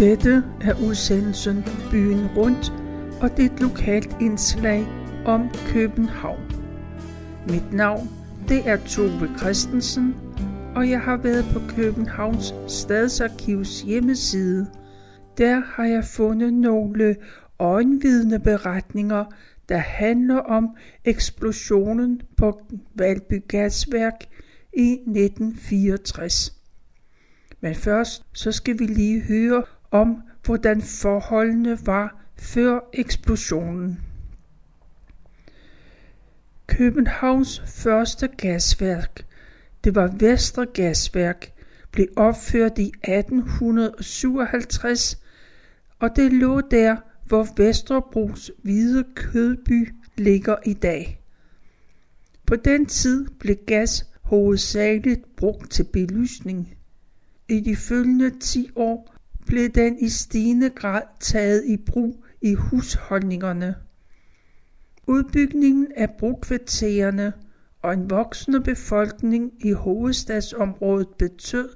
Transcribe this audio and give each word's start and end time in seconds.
Dette 0.00 0.44
er 0.60 0.74
udsendelsen 0.88 1.64
Byen 1.90 2.26
Rundt, 2.36 2.72
og 3.22 3.36
det 3.36 3.44
er 3.44 3.54
et 3.54 3.60
lokalt 3.60 4.16
indslag 4.20 4.86
om 5.24 5.50
København. 5.66 6.52
Mit 7.48 7.72
navn, 7.72 8.08
det 8.48 8.68
er 8.68 8.76
Tove 8.76 9.38
Christensen, 9.38 10.16
og 10.74 10.90
jeg 10.90 11.00
har 11.00 11.16
været 11.16 11.44
på 11.52 11.60
Københavns 11.76 12.54
Stadsarkivs 12.68 13.82
hjemmeside. 13.82 14.66
Der 15.38 15.62
har 15.66 15.84
jeg 15.84 16.04
fundet 16.04 16.52
nogle 16.52 17.16
øjenvidende 17.58 18.38
beretninger, 18.38 19.24
der 19.68 19.78
handler 19.78 20.38
om 20.38 20.68
eksplosionen 21.04 22.22
på 22.36 22.60
Valby 22.94 23.48
Gasværk 23.48 24.24
i 24.76 24.92
1964. 24.92 26.56
Men 27.60 27.74
først 27.74 28.24
så 28.32 28.52
skal 28.52 28.78
vi 28.78 28.86
lige 28.86 29.20
høre 29.20 29.62
om, 29.90 30.22
hvordan 30.44 30.82
forholdene 30.82 31.78
var 31.86 32.24
før 32.36 32.80
eksplosionen. 32.92 34.00
Københavns 36.66 37.62
første 37.66 38.28
gasværk, 38.28 39.26
det 39.84 39.94
var 39.94 40.14
Vestre 40.18 40.66
Gasværk, 40.66 41.52
blev 41.92 42.06
opført 42.16 42.78
i 42.78 42.92
1857, 43.04 45.22
og 45.98 46.16
det 46.16 46.32
lå 46.32 46.60
der, 46.60 46.96
hvor 47.26 47.46
Vesterbros 47.56 48.50
hvide 48.62 49.04
kødby 49.14 49.94
ligger 50.16 50.56
i 50.66 50.72
dag. 50.72 51.20
På 52.46 52.56
den 52.56 52.86
tid 52.86 53.26
blev 53.40 53.56
gas 53.66 54.06
hovedsageligt 54.22 55.36
brugt 55.36 55.70
til 55.70 55.84
belysning. 55.92 56.76
I 57.48 57.60
de 57.60 57.76
følgende 57.76 58.38
10 58.38 58.70
år 58.76 59.14
blev 59.50 59.68
den 59.68 59.98
i 59.98 60.08
stigende 60.08 60.70
grad 60.70 61.02
taget 61.20 61.64
i 61.66 61.76
brug 61.76 62.24
i 62.40 62.54
husholdningerne. 62.54 63.74
Udbygningen 65.06 65.86
af 65.96 66.10
brugkvartererne 66.18 67.32
og 67.82 67.92
en 67.92 68.10
voksende 68.10 68.60
befolkning 68.60 69.52
i 69.60 69.72
hovedstadsområdet 69.72 71.08
betød, 71.18 71.68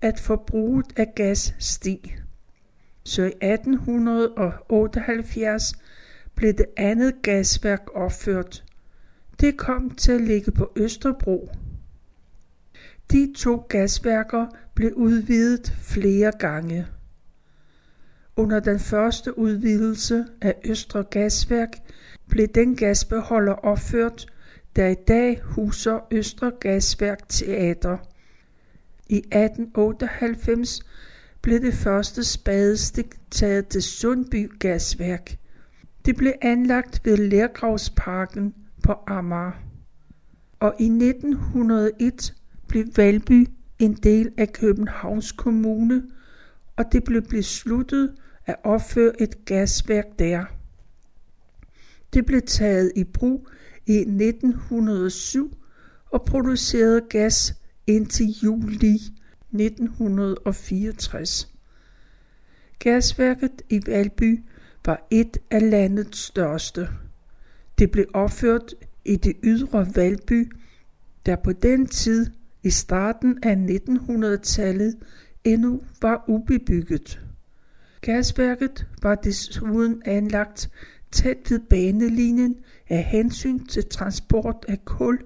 at 0.00 0.20
forbruget 0.20 0.86
af 0.96 1.12
gas 1.16 1.54
steg. 1.58 2.00
Så 3.04 3.22
i 3.22 3.32
1878 3.42 5.72
blev 6.34 6.52
det 6.52 6.66
andet 6.76 7.14
gasværk 7.22 7.82
opført. 7.94 8.64
Det 9.40 9.56
kom 9.56 9.90
til 9.90 10.12
at 10.12 10.20
ligge 10.20 10.52
på 10.52 10.72
Østerbro. 10.76 11.50
De 13.12 13.32
to 13.36 13.56
gasværker 13.56 14.46
blev 14.74 14.92
udvidet 14.92 15.74
flere 15.78 16.32
gange. 16.38 16.86
Under 18.38 18.60
den 18.60 18.78
første 18.78 19.38
udvidelse 19.38 20.24
af 20.40 20.54
Østre 20.64 21.02
Gasværk 21.02 21.68
blev 22.28 22.48
den 22.48 22.76
gasbeholder 22.76 23.52
opført, 23.52 24.26
der 24.76 24.86
i 24.86 24.94
dag 24.94 25.40
huser 25.44 25.98
Østre 26.10 26.52
Gasværk 26.60 27.28
Teater. 27.28 27.98
I 29.08 29.16
1898 29.16 30.80
blev 31.42 31.60
det 31.60 31.74
første 31.74 32.24
spadestik 32.24 33.06
taget 33.30 33.68
til 33.68 33.82
Sundby 33.82 34.58
Gasværk. 34.58 35.38
Det 36.04 36.16
blev 36.16 36.32
anlagt 36.42 37.00
ved 37.04 37.16
Lærgravsparken 37.16 38.54
på 38.82 38.94
Amager. 39.06 39.52
Og 40.60 40.74
i 40.78 40.84
1901 40.84 42.34
blev 42.68 42.84
Valby 42.96 43.48
en 43.78 43.94
del 43.94 44.30
af 44.36 44.52
Københavns 44.52 45.32
Kommune, 45.32 46.02
og 46.76 46.84
det 46.92 47.04
blev 47.04 47.22
besluttet 47.22 48.14
at 48.46 48.56
opføre 48.64 49.22
et 49.22 49.44
gasværk 49.44 50.18
der. 50.18 50.44
Det 52.12 52.26
blev 52.26 52.42
taget 52.42 52.92
i 52.96 53.04
brug 53.04 53.48
i 53.86 53.98
1907 53.98 55.56
og 56.10 56.24
producerede 56.24 57.00
gas 57.10 57.54
indtil 57.86 58.26
juli 58.44 59.00
1964. 59.52 61.52
Gasværket 62.78 63.62
i 63.68 63.82
Valby 63.86 64.44
var 64.86 65.06
et 65.10 65.38
af 65.50 65.70
landets 65.70 66.18
største. 66.18 66.88
Det 67.78 67.90
blev 67.90 68.06
opført 68.14 68.74
i 69.04 69.16
det 69.16 69.36
ydre 69.42 69.86
Valby, 69.94 70.52
der 71.26 71.36
på 71.36 71.52
den 71.52 71.86
tid 71.86 72.26
i 72.62 72.70
starten 72.70 73.38
af 73.42 73.54
1900-tallet 73.54 74.96
endnu 75.44 75.80
var 76.02 76.24
ubebygget. 76.28 77.25
Gasværket 78.00 78.86
var 79.02 79.14
desuden 79.14 80.02
anlagt 80.04 80.70
tæt 81.12 81.50
ved 81.50 81.60
banelinjen 81.70 82.56
af 82.88 83.04
hensyn 83.04 83.66
til 83.66 83.88
transport 83.88 84.64
af 84.68 84.84
kul, 84.84 85.18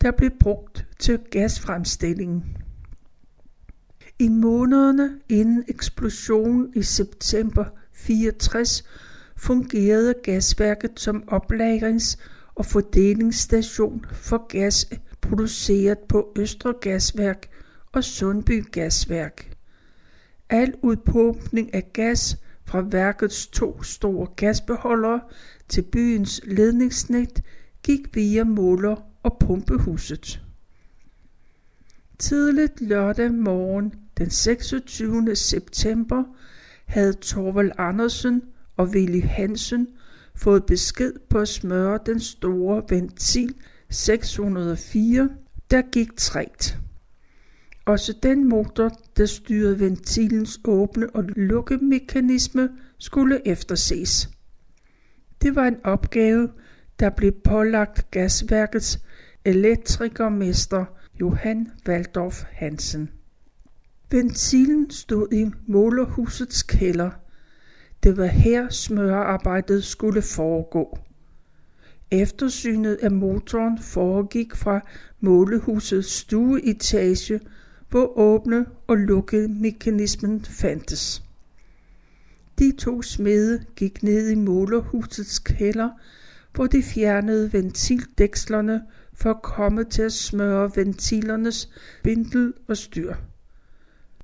der 0.00 0.10
blev 0.10 0.30
brugt 0.40 0.86
til 0.98 1.18
gasfremstillingen. 1.30 2.56
I 4.18 4.28
månederne 4.28 5.10
inden 5.28 5.64
eksplosionen 5.68 6.72
i 6.74 6.82
september 6.82 7.64
64 7.92 8.84
fungerede 9.36 10.14
gasværket 10.22 11.00
som 11.00 11.22
oplagrings- 11.32 12.18
og 12.54 12.66
fordelingsstation 12.66 14.04
for 14.12 14.46
gas 14.46 14.86
produceret 15.20 15.98
på 15.98 16.32
Østre 16.38 16.74
Gasværk 16.80 17.46
og 17.92 18.04
Sundby 18.04 18.64
Gasværk. 18.72 19.57
Al 20.50 20.74
udpumpning 20.82 21.74
af 21.74 21.92
gas 21.92 22.36
fra 22.64 22.80
værkets 22.80 23.46
to 23.46 23.82
store 23.82 24.26
gasbeholdere 24.36 25.20
til 25.68 25.82
byens 25.82 26.40
ledningsnet 26.44 27.42
gik 27.82 28.16
via 28.16 28.44
måler 28.44 28.96
og 29.22 29.38
pumpehuset. 29.40 30.42
Tidligt 32.18 32.80
lørdag 32.80 33.32
morgen 33.32 33.94
den 34.18 34.30
26. 34.30 35.36
september 35.36 36.24
havde 36.86 37.12
Torvald 37.12 37.72
Andersen 37.78 38.42
og 38.76 38.86
Willy 38.86 39.22
Hansen 39.22 39.88
fået 40.34 40.66
besked 40.66 41.12
på 41.30 41.38
at 41.38 41.48
smøre 41.48 41.98
den 42.06 42.20
store 42.20 42.82
ventil 42.88 43.54
604, 43.90 45.30
der 45.70 45.82
gik 45.92 46.16
trægt. 46.16 46.78
Også 47.88 48.14
den 48.22 48.48
motor, 48.48 48.90
der 49.16 49.26
styrede 49.26 49.80
ventilens 49.80 50.60
åbne 50.64 51.10
og 51.10 51.24
lukkemekanisme, 51.36 52.68
skulle 52.98 53.48
efterses. 53.48 54.30
Det 55.42 55.56
var 55.56 55.64
en 55.64 55.76
opgave, 55.84 56.48
der 57.00 57.10
blev 57.10 57.32
pålagt 57.44 58.10
gasværkets 58.10 58.98
elektrikermester 59.44 60.84
Johan 61.20 61.70
Waldorf 61.88 62.44
Hansen. 62.50 63.10
Ventilen 64.10 64.90
stod 64.90 65.32
i 65.32 65.50
målerhusets 65.66 66.62
kælder. 66.62 67.10
Det 68.02 68.16
var 68.16 68.26
her 68.26 68.68
smørearbejdet 68.68 69.84
skulle 69.84 70.22
foregå. 70.22 70.98
Eftersynet 72.10 72.94
af 72.94 73.10
motoren 73.10 73.78
foregik 73.78 74.56
fra 74.56 74.80
målehusets 75.20 76.10
stueetage, 76.10 77.40
hvor 77.90 78.18
åbne 78.18 78.66
og 78.86 78.96
lukkede 78.96 79.48
mekanismen 79.48 80.44
fandtes. 80.44 81.22
De 82.58 82.72
to 82.76 83.02
smede 83.02 83.64
gik 83.76 84.02
ned 84.02 84.30
i 84.30 84.34
målerhusets 84.34 85.38
kælder, 85.38 85.90
hvor 86.54 86.66
de 86.66 86.82
fjernede 86.82 87.52
ventildækslerne 87.52 88.82
for 89.14 89.30
at 89.30 89.42
komme 89.42 89.84
til 89.84 90.02
at 90.02 90.12
smøre 90.12 90.70
ventilernes 90.76 91.70
bindel 92.02 92.54
og 92.68 92.76
styr. 92.76 93.14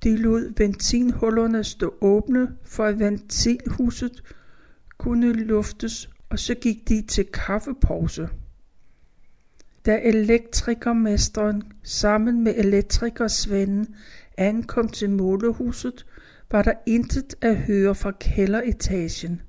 De 0.02 0.16
lod 0.16 0.52
ventilhullerne 0.56 1.64
stå 1.64 1.94
åbne, 2.00 2.48
for 2.64 2.84
at 2.84 2.98
ventilhuset 2.98 4.22
kunne 4.98 5.32
luftes, 5.32 6.10
og 6.30 6.38
så 6.38 6.54
gik 6.54 6.88
de 6.88 7.02
til 7.02 7.24
kaffepause. 7.24 8.28
Da 9.86 10.00
elektrikermesteren 10.02 11.62
sammen 11.82 12.44
med 12.44 12.54
elektrikersvenden 12.56 13.94
ankom 14.38 14.88
til 14.88 15.10
målehuset, 15.10 16.06
var 16.50 16.62
der 16.62 16.72
intet 16.86 17.34
at 17.40 17.56
høre 17.56 17.94
fra 17.94 18.12
kælderetagen. 18.20 19.42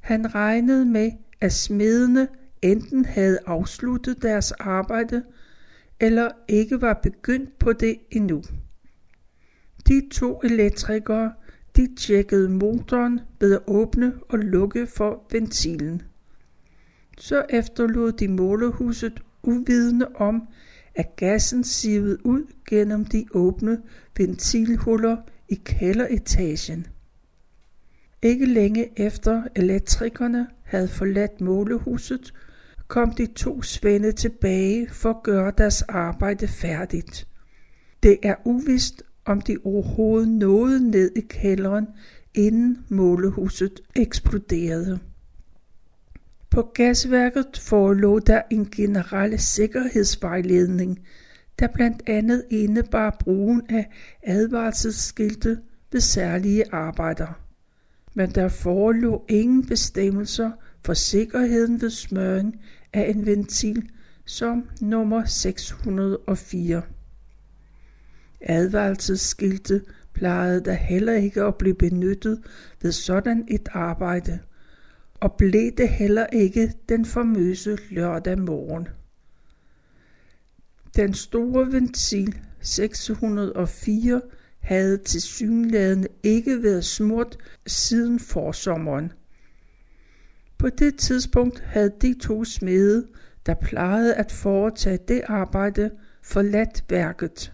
Han 0.00 0.34
regnede 0.34 0.84
med, 0.84 1.12
at 1.40 1.52
smedene 1.52 2.28
enten 2.62 3.04
havde 3.04 3.38
afsluttet 3.46 4.22
deres 4.22 4.52
arbejde, 4.52 5.22
eller 6.00 6.28
ikke 6.48 6.80
var 6.80 7.00
begyndt 7.02 7.58
på 7.58 7.72
det 7.72 7.98
endnu. 8.10 8.42
De 9.88 10.08
to 10.12 10.40
elektrikere, 10.44 11.32
de 11.76 11.94
tjekkede 11.96 12.48
motoren 12.48 13.20
ved 13.40 13.54
at 13.54 13.60
åbne 13.66 14.12
og 14.28 14.38
lukke 14.38 14.86
for 14.86 15.26
ventilen. 15.32 16.02
Så 17.18 17.44
efterlod 17.50 18.12
de 18.12 18.28
målehuset 18.28 19.22
uvidende 19.42 20.08
om, 20.14 20.48
at 20.94 21.16
gassen 21.16 21.64
sivede 21.64 22.26
ud 22.26 22.42
gennem 22.68 23.04
de 23.04 23.24
åbne 23.34 23.82
ventilhuller 24.18 25.16
i 25.48 25.60
kælderetagen. 25.64 26.86
Ikke 28.22 28.46
længe 28.46 29.00
efter 29.00 29.42
elektrikerne 29.56 30.46
havde 30.62 30.88
forladt 30.88 31.40
målehuset, 31.40 32.34
kom 32.88 33.12
de 33.12 33.26
to 33.26 33.62
svende 33.62 34.12
tilbage 34.12 34.88
for 34.90 35.10
at 35.10 35.22
gøre 35.22 35.52
deres 35.58 35.82
arbejde 35.82 36.48
færdigt. 36.48 37.28
Det 38.02 38.18
er 38.22 38.34
uvist, 38.44 39.02
om 39.24 39.40
de 39.40 39.56
overhovedet 39.64 40.28
nåede 40.28 40.90
ned 40.90 41.10
i 41.16 41.20
kælderen, 41.20 41.86
inden 42.34 42.84
målehuset 42.88 43.80
eksploderede. 43.96 44.98
På 46.54 46.62
gasværket 46.74 47.46
forelå 47.62 48.18
der 48.18 48.42
en 48.50 48.70
generel 48.70 49.38
sikkerhedsvejledning, 49.38 51.06
der 51.58 51.66
blandt 51.66 52.02
andet 52.06 52.44
indebar 52.50 53.16
brugen 53.20 53.62
af 53.68 53.90
advarselsskilte 54.22 55.58
ved 55.92 56.00
særlige 56.00 56.64
arbejder. 56.72 57.40
Men 58.14 58.30
der 58.30 58.48
forelå 58.48 59.24
ingen 59.28 59.66
bestemmelser 59.66 60.50
for 60.84 60.94
sikkerheden 60.94 61.80
ved 61.80 61.90
smøring 61.90 62.60
af 62.92 63.10
en 63.10 63.26
ventil 63.26 63.90
som 64.24 64.68
nummer 64.80 65.24
604. 65.24 66.82
Advarselsskilte 68.40 69.82
plejede 70.12 70.64
der 70.64 70.72
heller 70.72 71.12
ikke 71.12 71.42
at 71.42 71.54
blive 71.56 71.74
benyttet 71.74 72.42
ved 72.82 72.92
sådan 72.92 73.44
et 73.48 73.68
arbejde, 73.72 74.38
og 75.24 75.32
blev 75.32 75.72
det 75.72 75.88
heller 75.88 76.26
ikke 76.26 76.72
den 76.88 77.04
famøse 77.04 77.78
lørdag 77.90 78.38
morgen. 78.38 78.88
Den 80.96 81.14
store 81.14 81.72
ventil 81.72 82.38
604 82.60 84.22
havde 84.58 84.98
til 84.98 85.22
synlædende 85.22 86.08
ikke 86.22 86.62
været 86.62 86.84
smurt 86.84 87.36
siden 87.66 88.20
forsommeren. 88.20 89.12
På 90.58 90.68
det 90.68 90.98
tidspunkt 90.98 91.60
havde 91.60 91.92
de 92.02 92.14
to 92.20 92.44
smede, 92.44 93.06
der 93.46 93.54
plejede 93.54 94.14
at 94.14 94.32
foretage 94.32 94.98
det 95.08 95.22
arbejde, 95.26 95.90
forladt 96.22 96.84
værket. 96.88 97.52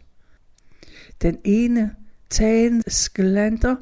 Den 1.23 1.39
ene, 1.45 1.95
Tagen 2.31 2.83
Sklander, 2.87 3.77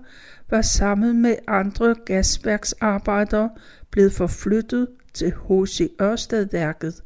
var 0.51 0.63
sammen 0.63 1.23
med 1.23 1.37
andre 1.47 1.95
gasværksarbejdere 2.07 3.51
blevet 3.99 4.13
forflyttet 4.13 4.89
til 5.15 5.33
H.C. 5.33 5.93
Ørstedværket, 6.01 7.03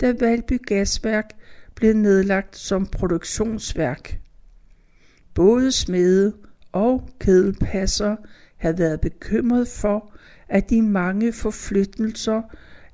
da 0.00 0.14
Valby 0.20 0.66
Gasværk 0.66 1.24
blev 1.74 1.94
nedlagt 1.94 2.56
som 2.56 2.86
produktionsværk. 2.86 4.20
Både 5.34 5.72
smede 5.72 6.32
og 6.72 7.08
kedelpasser 7.20 8.16
havde 8.56 8.78
været 8.78 9.00
bekymret 9.00 9.68
for, 9.68 10.14
at 10.48 10.70
de 10.70 10.82
mange 10.82 11.32
forflyttelser 11.32 12.42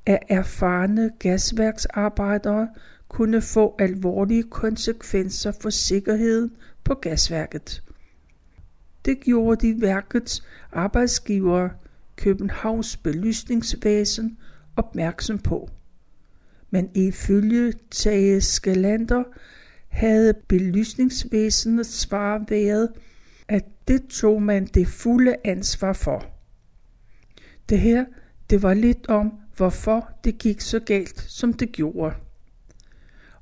af 0.06 0.18
erfarne 0.28 1.10
gasværksarbejdere 1.18 2.68
kunne 3.08 3.42
få 3.42 3.74
alvorlige 3.78 4.42
konsekvenser 4.42 5.52
for 5.60 5.70
sikkerheden 5.70 6.50
på 6.84 6.94
gasværket. 6.94 7.82
Det 9.04 9.20
gjorde 9.20 9.66
de 9.66 9.80
værkets 9.80 10.44
arbejdsgivere, 10.72 11.70
Københavns 12.16 12.96
belysningsvæsen, 12.96 14.38
opmærksom 14.76 15.38
på. 15.38 15.70
Men 16.70 16.90
ifølge 16.94 17.72
Tage 17.90 18.40
Skalander 18.40 19.24
havde 19.88 20.34
belysningsvæsenets 20.48 21.98
svar 21.98 22.44
været, 22.48 22.88
at 23.48 23.64
det 23.88 24.06
tog 24.08 24.42
man 24.42 24.66
det 24.66 24.88
fulde 24.88 25.36
ansvar 25.44 25.92
for. 25.92 26.24
Det 27.68 27.80
her, 27.80 28.04
det 28.50 28.62
var 28.62 28.74
lidt 28.74 29.06
om, 29.08 29.32
hvorfor 29.56 30.10
det 30.24 30.38
gik 30.38 30.60
så 30.60 30.80
galt, 30.80 31.20
som 31.20 31.52
det 31.52 31.72
gjorde. 31.72 32.14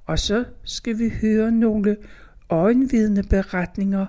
Og 0.05 0.19
så 0.19 0.45
skal 0.65 0.99
vi 0.99 1.09
høre 1.09 1.53
nogle 1.53 1.97
øjenvidende 2.51 3.23
beretninger 3.23 4.07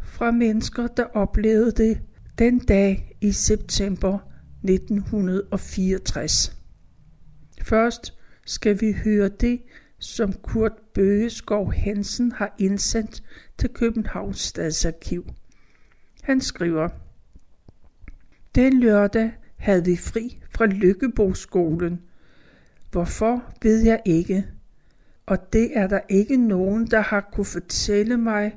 fra 0.00 0.30
mennesker, 0.30 0.86
der 0.86 1.04
oplevede 1.04 1.72
det 1.72 2.00
den 2.38 2.58
dag 2.58 3.07
i 3.20 3.32
september 3.32 4.18
1964. 4.62 6.56
Først 7.62 8.14
skal 8.46 8.80
vi 8.80 8.92
høre 8.92 9.28
det, 9.28 9.62
som 9.98 10.32
Kurt 10.32 10.72
Bøgeskov 10.94 11.72
Hansen 11.72 12.32
har 12.32 12.54
indsendt 12.58 13.22
til 13.58 13.68
Københavns 13.70 14.40
Stadsarkiv. 14.40 15.26
Han 16.22 16.40
skriver, 16.40 16.88
Den 18.54 18.80
lørdag 18.80 19.32
havde 19.56 19.84
vi 19.84 19.96
fri 19.96 20.40
fra 20.50 20.66
Lykkeboskolen. 20.66 22.00
Hvorfor 22.90 23.54
ved 23.62 23.84
jeg 23.84 24.00
ikke, 24.04 24.46
og 25.26 25.52
det 25.52 25.78
er 25.78 25.86
der 25.86 26.00
ikke 26.08 26.36
nogen, 26.36 26.86
der 26.86 27.00
har 27.00 27.28
kunne 27.32 27.44
fortælle 27.44 28.16
mig, 28.16 28.54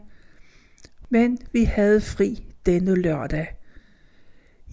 men 1.09 1.37
vi 1.51 1.63
havde 1.63 2.01
fri 2.01 2.53
denne 2.65 2.95
lørdag. 2.95 3.60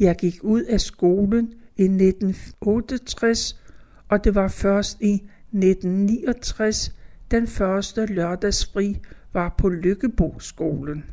Jeg 0.00 0.16
gik 0.16 0.38
ud 0.42 0.62
af 0.62 0.80
skolen 0.80 1.52
i 1.76 1.82
1968, 1.82 3.62
og 4.08 4.24
det 4.24 4.34
var 4.34 4.48
først 4.48 5.00
i 5.00 5.12
1969, 5.12 6.94
den 7.30 7.46
første 7.46 8.06
lørdagsfri 8.06 8.98
var 9.32 9.54
på 9.58 9.68
Lykkeboskolen. 9.68 11.04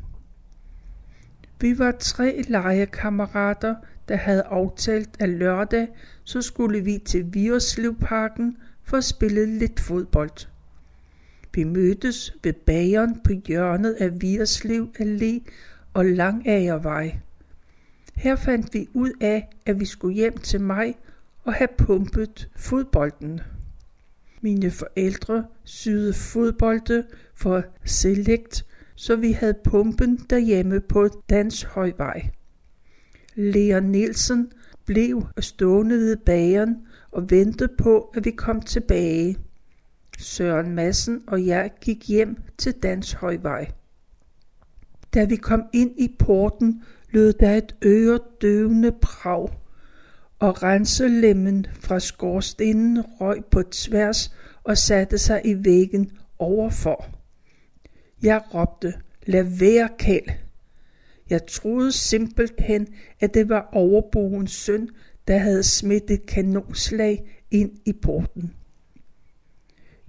Vi 1.60 1.78
var 1.78 1.92
tre 1.92 2.44
legekammerater, 2.48 3.74
der 4.08 4.16
havde 4.16 4.42
aftalt, 4.42 5.10
at 5.18 5.28
lørdag 5.28 5.88
så 6.24 6.42
skulle 6.42 6.80
vi 6.80 6.98
til 7.04 7.34
Vireslevparken 7.34 8.56
for 8.82 8.96
at 8.96 9.04
spille 9.04 9.58
lidt 9.58 9.80
fodbold. 9.80 10.46
Vi 11.54 11.64
mødtes 11.64 12.36
ved 12.44 12.52
bageren 12.52 13.20
på 13.24 13.32
hjørnet 13.46 13.92
af 13.92 14.22
Virslev 14.22 14.88
Allé 15.00 15.50
og 15.94 16.04
Langagervej. 16.04 17.18
Her 18.16 18.36
fandt 18.36 18.74
vi 18.74 18.88
ud 18.94 19.10
af, 19.20 19.48
at 19.66 19.80
vi 19.80 19.84
skulle 19.84 20.14
hjem 20.14 20.38
til 20.38 20.60
mig 20.60 20.94
og 21.44 21.54
have 21.54 21.68
pumpet 21.78 22.48
fodbolden. 22.56 23.40
Mine 24.40 24.70
forældre 24.70 25.46
syede 25.64 26.12
fodbolde 26.14 27.06
for 27.34 27.62
Select, 27.84 28.66
så 28.94 29.16
vi 29.16 29.32
havde 29.32 29.54
pumpen 29.64 30.16
derhjemme 30.30 30.80
på 30.80 31.08
Danshøjvej. 31.30 32.30
Leon 33.34 33.82
Nielsen 33.82 34.52
blev 34.84 35.26
stående 35.38 35.96
ved 35.96 36.16
bageren 36.16 36.76
og 37.10 37.30
ventede 37.30 37.72
på, 37.78 38.00
at 38.00 38.24
vi 38.24 38.30
kom 38.30 38.60
tilbage. 38.60 39.36
Søren 40.18 40.74
Madsen 40.74 41.22
og 41.26 41.46
jeg 41.46 41.70
gik 41.80 42.08
hjem 42.08 42.36
til 42.58 42.72
Danshøjvej. 42.72 43.70
Da 45.14 45.24
vi 45.24 45.36
kom 45.36 45.62
ind 45.72 46.00
i 46.00 46.16
porten, 46.18 46.82
lød 47.16 47.32
der 47.32 47.54
et 47.54 47.74
øredøvende 47.84 48.92
brag, 48.92 49.48
og 50.38 50.62
renselemmen 50.62 51.66
fra 51.80 52.00
skorstenen 52.00 53.00
røg 53.20 53.44
på 53.50 53.62
tværs 53.62 54.34
og 54.64 54.78
satte 54.78 55.18
sig 55.18 55.40
i 55.44 55.64
væggen 55.64 56.10
overfor. 56.38 57.06
Jeg 58.22 58.42
råbte, 58.54 58.94
lad 59.26 59.42
være 59.42 59.88
kæld. 59.98 60.28
Jeg 61.30 61.46
troede 61.46 61.92
simpelthen, 61.92 62.86
at 63.20 63.34
det 63.34 63.48
var 63.48 63.68
overboens 63.72 64.52
søn, 64.52 64.88
der 65.28 65.38
havde 65.38 65.62
smidt 65.62 66.10
et 66.10 66.26
kanonslag 66.26 67.44
ind 67.50 67.70
i 67.84 67.92
porten. 67.92 68.54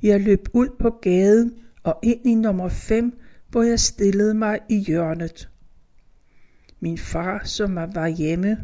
Jeg 0.03 0.21
løb 0.21 0.47
ud 0.53 0.67
på 0.79 0.89
gaden 0.89 1.53
og 1.83 1.99
ind 2.03 2.25
i 2.25 2.35
nummer 2.35 2.69
5, 2.69 3.19
hvor 3.49 3.63
jeg 3.63 3.79
stillede 3.79 4.33
mig 4.33 4.59
i 4.69 4.77
hjørnet. 4.77 5.49
Min 6.87 6.97
far, 6.97 7.41
som 7.45 7.75
var 7.75 8.07
hjemme, 8.07 8.57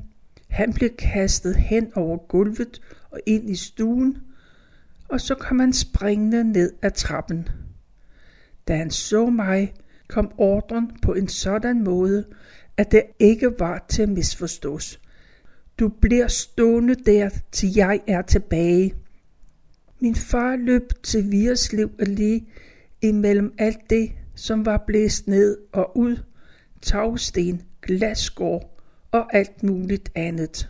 han 0.50 0.74
blev 0.74 0.90
kastet 0.90 1.56
hen 1.56 1.92
over 1.96 2.18
gulvet 2.18 2.82
og 3.12 3.20
ind 3.26 3.50
i 3.50 3.56
stuen, 3.56 4.18
og 5.08 5.22
så 5.22 5.36
kom 5.36 5.60
han 5.60 5.74
springende 5.74 6.44
ned 6.44 6.74
ad 6.82 6.92
trappen. 6.92 7.48
Da 8.68 8.76
han 8.76 8.92
så 8.92 9.30
mig, 9.30 9.74
kom 10.08 10.32
ordren 10.38 10.92
på 11.02 11.14
en 11.14 11.28
sådan 11.28 11.84
måde, 11.84 12.26
at 12.78 12.92
det 12.92 13.04
ikke 13.20 13.52
var 13.60 13.86
til 13.90 14.02
at 14.02 14.10
misforstås. 14.10 15.00
Du 15.80 15.88
bliver 15.88 16.28
stående 16.28 16.96
der, 16.96 17.30
til 17.52 17.70
jeg 17.76 18.02
er 18.08 18.22
tilbage. 18.22 18.94
Min 20.00 20.16
far 20.16 20.56
løb 20.56 21.04
til 21.04 21.32
Vireslev 21.32 21.92
lige 22.00 22.48
imellem 23.02 23.54
alt 23.58 23.90
det, 23.90 24.12
som 24.36 24.66
var 24.66 24.84
blæst 24.88 25.28
ned 25.28 25.58
og 25.72 25.98
ud, 25.98 26.18
tagsten, 26.82 27.62
glasgård 27.84 28.80
og 29.12 29.36
alt 29.36 29.64
muligt 29.64 30.12
andet. 30.16 30.70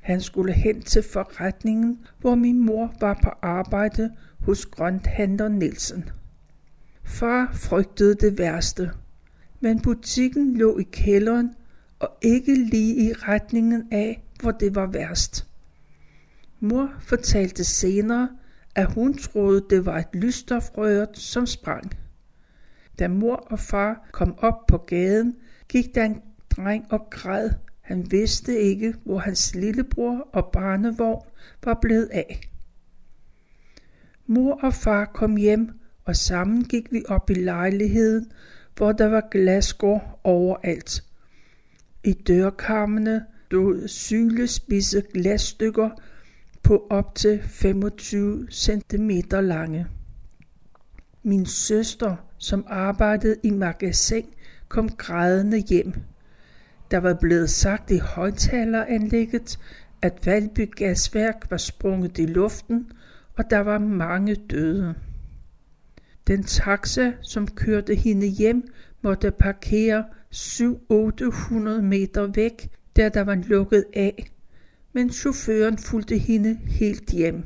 Han 0.00 0.20
skulle 0.20 0.52
hen 0.52 0.82
til 0.82 1.02
forretningen, 1.02 1.98
hvor 2.20 2.34
min 2.34 2.66
mor 2.66 2.94
var 3.00 3.20
på 3.22 3.30
arbejde 3.42 4.10
hos 4.40 4.66
grønthandler 4.66 5.48
Nielsen. 5.48 6.10
Far 7.04 7.50
frygtede 7.52 8.14
det 8.14 8.38
værste, 8.38 8.90
men 9.60 9.80
butikken 9.80 10.56
lå 10.56 10.78
i 10.78 10.82
kælderen, 10.82 11.54
og 11.98 12.08
ikke 12.22 12.54
lige 12.54 12.96
i 12.96 13.12
retningen 13.12 13.88
af, 13.92 14.22
hvor 14.40 14.50
det 14.50 14.74
var 14.74 14.86
værst. 14.86 15.46
Mor 16.60 16.90
fortalte 17.00 17.64
senere, 17.64 18.28
at 18.74 18.92
hun 18.92 19.18
troede, 19.18 19.64
det 19.70 19.86
var 19.86 19.98
et 19.98 20.14
lysstofrør, 20.14 21.06
som 21.14 21.46
sprang. 21.46 21.90
Da 22.98 23.08
mor 23.08 23.36
og 23.36 23.58
far 23.58 24.08
kom 24.12 24.38
op 24.38 24.66
på 24.66 24.78
gaden, 24.78 25.36
gik 25.68 25.94
der 25.94 26.04
en 26.04 26.20
dreng 26.56 26.86
og 26.90 27.10
græd. 27.10 27.50
Han 27.80 28.10
vidste 28.10 28.58
ikke, 28.58 28.94
hvor 29.04 29.18
hans 29.18 29.54
lillebror 29.54 30.28
og 30.32 30.50
barnevogn 30.52 31.26
var 31.64 31.78
blevet 31.82 32.08
af. 32.12 32.40
Mor 34.26 34.58
og 34.62 34.74
far 34.74 35.04
kom 35.04 35.36
hjem, 35.36 35.70
og 36.04 36.16
sammen 36.16 36.64
gik 36.64 36.92
vi 36.92 37.02
op 37.08 37.30
i 37.30 37.34
lejligheden, 37.34 38.32
hvor 38.76 38.92
der 38.92 39.06
var 39.06 39.28
glasgård 39.30 40.20
overalt. 40.24 41.04
I 42.04 42.12
dørkarmene 42.12 43.24
stod 43.54 43.88
sylespidse 43.88 45.02
glasstykker 45.14 45.90
på 46.62 46.86
op 46.90 47.14
til 47.14 47.42
25 47.42 48.46
cm 48.50 49.10
lange. 49.30 49.86
Min 51.22 51.46
søster, 51.46 52.16
som 52.38 52.64
arbejdede 52.68 53.36
i 53.42 53.50
magasin, 53.50 54.26
kom 54.68 54.88
grædende 54.88 55.58
hjem. 55.58 55.94
Der 56.94 57.00
var 57.00 57.14
blevet 57.14 57.50
sagt 57.50 57.90
i 57.90 57.98
højtaleranlægget, 57.98 59.58
at 60.02 60.26
Valby 60.26 60.70
Gasværk 60.70 61.46
var 61.50 61.56
sprunget 61.56 62.18
i 62.18 62.26
luften, 62.26 62.92
og 63.36 63.44
der 63.50 63.58
var 63.58 63.78
mange 63.78 64.34
døde. 64.34 64.94
Den 66.26 66.42
taxa, 66.42 67.12
som 67.20 67.48
kørte 67.48 67.94
hende 67.94 68.26
hjem, 68.26 68.68
måtte 69.02 69.30
parkere 69.30 70.04
700-800 70.34 71.80
meter 71.82 72.32
væk, 72.34 72.68
da 72.96 73.08
der 73.08 73.20
var 73.20 73.34
lukket 73.34 73.84
af, 73.94 74.30
men 74.92 75.10
chaufføren 75.10 75.78
fulgte 75.78 76.18
hende 76.18 76.58
helt 76.66 77.10
hjem. 77.10 77.44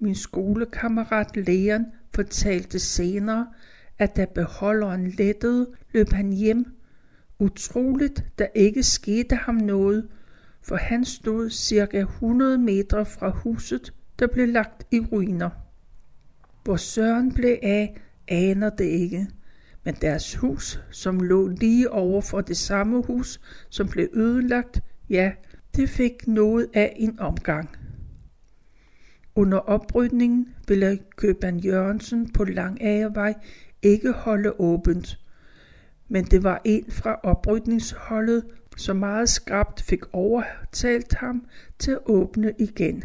Min 0.00 0.14
skolekammerat 0.14 1.36
Leon 1.36 1.86
fortalte 2.14 2.78
senere, 2.78 3.46
at 3.98 4.16
da 4.16 4.24
beholderen 4.34 5.08
lettede, 5.08 5.68
løb 5.92 6.12
han 6.12 6.32
hjem. 6.32 6.79
Utroligt, 7.40 8.24
der 8.38 8.46
ikke 8.54 8.82
skete 8.82 9.36
ham 9.36 9.54
noget, 9.54 10.08
for 10.62 10.76
han 10.76 11.04
stod 11.04 11.50
cirka 11.50 12.00
100 12.00 12.58
meter 12.58 13.04
fra 13.04 13.28
huset, 13.28 13.94
der 14.18 14.26
blev 14.26 14.48
lagt 14.48 14.86
i 14.90 15.00
ruiner. 15.00 15.50
Hvor 16.64 16.76
Søren 16.76 17.34
blev 17.34 17.58
af, 17.62 18.00
aner 18.28 18.70
det 18.70 18.84
ikke. 18.84 19.26
Men 19.84 19.94
deres 19.94 20.34
hus, 20.34 20.80
som 20.90 21.20
lå 21.20 21.48
lige 21.48 21.90
over 21.90 22.20
for 22.20 22.40
det 22.40 22.56
samme 22.56 23.02
hus, 23.02 23.40
som 23.70 23.88
blev 23.88 24.08
ødelagt, 24.12 24.80
ja, 25.10 25.32
det 25.76 25.88
fik 25.88 26.26
noget 26.26 26.68
af 26.74 26.92
en 26.96 27.20
omgang. 27.20 27.70
Under 29.34 29.58
oprydningen 29.58 30.48
ville 30.68 30.98
købmand 31.16 31.60
Jørgensen 31.60 32.32
på 32.32 32.44
Langagervej 32.44 33.34
ikke 33.82 34.12
holde 34.12 34.60
åbent, 34.60 35.18
men 36.10 36.24
det 36.24 36.42
var 36.42 36.60
en 36.64 36.90
fra 36.90 37.20
oprydningsholdet, 37.22 38.44
som 38.76 38.96
meget 38.96 39.28
skrabt 39.28 39.82
fik 39.82 40.00
overtalt 40.12 41.14
ham 41.14 41.46
til 41.78 41.90
at 41.90 41.98
åbne 42.06 42.54
igen. 42.58 43.04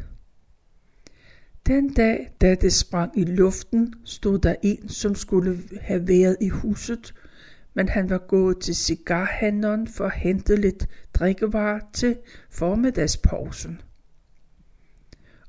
Den 1.66 1.94
dag, 1.94 2.32
da 2.42 2.56
det 2.56 2.74
sprang 2.74 3.20
i 3.20 3.24
luften, 3.24 3.94
stod 4.04 4.40
der 4.40 4.56
en, 4.62 4.90
som 4.90 5.16
skulle 5.16 5.60
have 5.82 6.08
været 6.08 6.38
i 6.42 6.50
huset, 6.50 7.14
men 7.74 7.90
han 7.90 8.10
var 8.10 8.18
gået 8.18 8.60
til 8.60 8.76
cigarhandleren 8.76 9.88
for 9.88 10.06
at 10.06 10.16
hente 10.16 10.56
lidt 10.56 10.88
drikkevarer 11.14 11.80
til 11.94 12.18
formiddagspausen. 12.50 13.82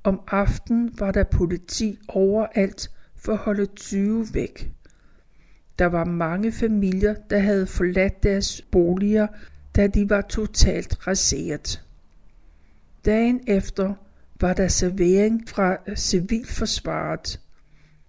Om 0.05 0.21
aftenen 0.27 0.91
var 0.99 1.11
der 1.11 1.25
politi 1.25 1.99
overalt 2.09 2.91
for 3.17 3.33
at 3.33 3.39
holde 3.39 3.67
20 3.67 4.27
væk. 4.33 4.76
Der 5.79 5.87
var 5.87 6.05
mange 6.05 6.53
familier, 6.53 7.15
der 7.31 7.39
havde 7.39 7.67
forladt 7.67 8.23
deres 8.23 8.63
boliger, 8.73 9.27
da 9.77 9.87
de 9.87 10.11
var 10.11 10.21
totalt 10.21 11.07
raseret. 11.07 11.83
Dagen 13.05 13.41
efter 13.47 13.95
var 14.41 14.53
der 14.55 14.69
servering 14.69 15.49
fra 15.49 15.77
civilforsvaret. 15.97 17.41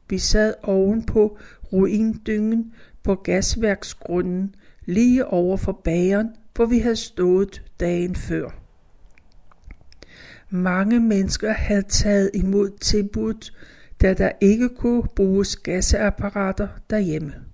Vi 0.10 0.18
sad 0.18 0.54
oven 0.64 1.06
på 1.06 1.38
ruindyngen 1.74 2.74
på 3.04 3.16
gasværksgrunden 3.16 4.56
lige 4.86 5.26
over 5.26 5.58
for 5.58 5.82
bageren, 5.84 6.30
hvor 6.56 6.66
vi 6.66 6.80
havde 6.80 6.96
stået 6.96 7.64
dagen 7.80 8.16
før. 8.16 8.50
Mange 10.50 11.00
mennesker 11.00 11.52
havde 11.52 11.82
taget 11.82 12.32
imod 12.34 12.78
tilbuddet, 12.82 13.54
da 14.02 14.14
der 14.14 14.32
ikke 14.42 14.70
kunne 14.70 15.04
bruges 15.16 15.56
gasapparater 15.56 16.68
derhjemme. 16.90 17.47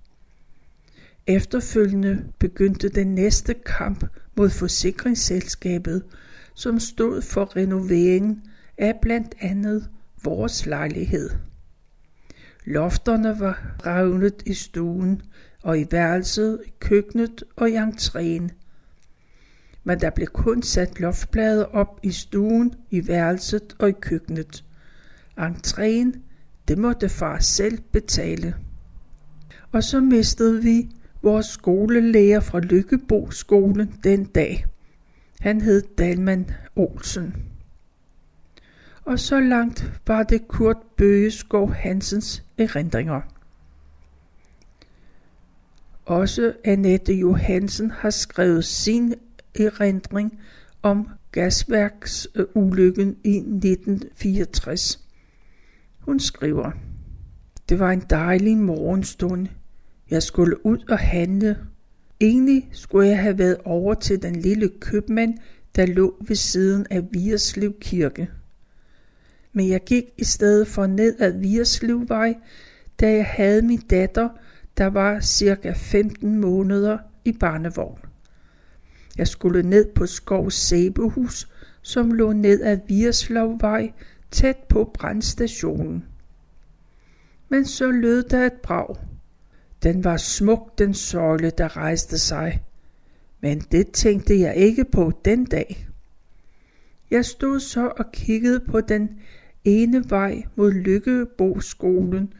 Efterfølgende 1.26 2.24
begyndte 2.38 2.88
den 2.88 3.14
næste 3.14 3.54
kamp 3.54 4.04
mod 4.36 4.50
forsikringsselskabet, 4.50 6.02
som 6.54 6.80
stod 6.80 7.22
for 7.22 7.56
renoveringen 7.56 8.42
af 8.78 8.98
blandt 9.02 9.34
andet 9.40 9.88
vores 10.24 10.66
lejlighed. 10.66 11.30
Lofterne 12.64 13.40
var 13.40 13.76
revnet 13.86 14.42
i 14.46 14.54
stuen 14.54 15.22
og 15.62 15.80
i 15.80 15.86
værelset, 15.90 16.60
i 16.66 16.72
køkkenet 16.80 17.44
og 17.56 17.70
i 17.70 17.76
entréen. 17.76 18.48
Men 19.84 20.00
der 20.00 20.10
blev 20.10 20.26
kun 20.26 20.62
sat 20.62 21.00
loftplader 21.00 21.64
op 21.64 22.00
i 22.02 22.10
stuen, 22.10 22.74
i 22.90 23.08
værelset 23.08 23.76
og 23.78 23.88
i 23.88 23.92
køkkenet. 24.00 24.64
Entréen, 25.40 26.18
det 26.68 26.78
måtte 26.78 27.08
far 27.08 27.38
selv 27.38 27.78
betale. 27.92 28.54
Og 29.72 29.84
så 29.84 30.00
mistede 30.00 30.62
vi 30.62 30.90
vores 31.24 31.46
skolelærer 31.46 32.40
fra 32.40 32.60
Lykkebo 32.60 33.30
skolen 33.30 34.00
den 34.04 34.24
dag. 34.24 34.66
Han 35.40 35.60
hed 35.60 35.82
Dalman 35.98 36.50
Olsen. 36.76 37.34
Og 39.04 39.18
så 39.18 39.40
langt 39.40 40.00
var 40.06 40.22
det 40.22 40.48
Kurt 40.48 40.76
Bøgeskov 40.96 41.72
Hansens 41.72 42.44
erindringer. 42.58 43.20
Også 46.04 46.52
Annette 46.64 47.14
Johansen 47.14 47.90
har 47.90 48.10
skrevet 48.10 48.64
sin 48.64 49.14
erindring 49.54 50.40
om 50.82 51.08
gasværksulykken 51.32 53.16
i 53.24 53.36
1964. 53.36 55.08
Hun 55.98 56.20
skriver, 56.20 56.70
Det 57.68 57.78
var 57.78 57.90
en 57.90 58.02
dejlig 58.10 58.56
morgenstund. 58.56 59.48
Jeg 60.14 60.22
skulle 60.22 60.66
ud 60.66 60.78
og 60.88 60.98
handle. 60.98 61.58
Egentlig 62.20 62.68
skulle 62.72 63.08
jeg 63.08 63.18
have 63.18 63.38
været 63.38 63.56
over 63.64 63.94
til 63.94 64.22
den 64.22 64.36
lille 64.36 64.70
købmand, 64.80 65.34
der 65.76 65.86
lå 65.86 66.16
ved 66.20 66.36
siden 66.36 66.86
af 66.90 67.12
Vierslev 67.12 67.74
Kirke 67.80 68.28
men 69.54 69.68
jeg 69.68 69.84
gik 69.84 70.04
i 70.18 70.24
stedet 70.24 70.68
for 70.68 70.86
ned 70.86 71.20
ad 71.20 71.32
Vierslevvej, 71.32 72.34
da 73.00 73.12
jeg 73.12 73.26
havde 73.26 73.62
min 73.62 73.80
datter, 73.80 74.28
der 74.76 74.86
var 74.86 75.20
cirka 75.20 75.72
15 75.76 76.40
måneder 76.40 76.98
i 77.24 77.32
barnevogn. 77.32 77.98
Jeg 79.18 79.28
skulle 79.28 79.62
ned 79.62 79.92
på 79.94 80.06
Skovs 80.06 80.54
Sæbehus, 80.54 81.48
som 81.82 82.12
lå 82.12 82.32
ned 82.32 82.62
ad 82.62 82.78
Vierslevvej, 82.88 83.92
tæt 84.30 84.56
på 84.56 84.90
brandstationen. 84.94 86.04
Men 87.48 87.64
så 87.64 87.90
lød 87.90 88.22
der 88.22 88.46
et 88.46 88.52
brag. 88.52 88.96
Den 89.84 90.04
var 90.04 90.16
smuk, 90.16 90.78
den 90.78 90.94
søjle, 90.94 91.50
der 91.50 91.76
rejste 91.76 92.18
sig. 92.18 92.62
Men 93.40 93.60
det 93.60 93.90
tænkte 93.90 94.40
jeg 94.40 94.56
ikke 94.56 94.84
på 94.84 95.12
den 95.24 95.44
dag. 95.44 95.88
Jeg 97.10 97.24
stod 97.24 97.60
så 97.60 97.92
og 97.96 98.12
kiggede 98.12 98.60
på 98.60 98.80
den 98.80 99.10
ene 99.64 100.04
vej 100.10 100.42
mod 100.56 100.72
Lykkeboskolen, 100.72 102.32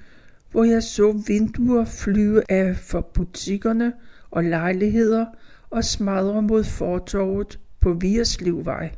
hvor 0.50 0.64
jeg 0.64 0.82
så 0.82 1.22
vinduer 1.26 1.84
flyve 1.84 2.42
af 2.48 2.76
for 2.76 3.00
butikkerne 3.00 3.92
og 4.30 4.44
lejligheder 4.44 5.26
og 5.70 5.84
smadre 5.84 6.42
mod 6.42 6.64
fortorvet 6.64 7.60
på 7.80 7.92
Vierslivvej. 7.92 8.94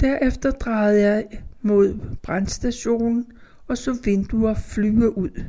Derefter 0.00 0.50
drejede 0.50 1.00
jeg 1.02 1.26
mod 1.62 1.94
brandstationen 2.22 3.26
og 3.66 3.78
så 3.78 3.98
vinduer 4.04 4.54
flyve 4.54 5.18
ud. 5.18 5.44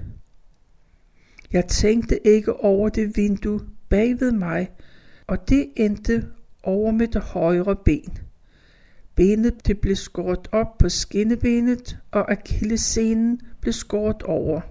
Jeg 1.51 1.67
tænkte 1.67 2.27
ikke 2.27 2.53
over 2.53 2.89
det 2.89 3.17
vindue 3.17 3.61
bagved 3.89 4.31
mig, 4.31 4.69
og 5.27 5.49
det 5.49 5.67
endte 5.75 6.27
over 6.63 6.91
med 6.91 7.07
det 7.07 7.21
højre 7.21 7.75
ben. 7.75 8.17
Benet 9.15 9.67
det 9.67 9.79
blev 9.79 9.95
skåret 9.95 10.47
op 10.51 10.77
på 10.77 10.89
skinnebenet, 10.89 11.97
og 12.11 12.31
akillescenen 12.31 13.39
blev 13.61 13.73
skåret 13.73 14.23
over. 14.23 14.61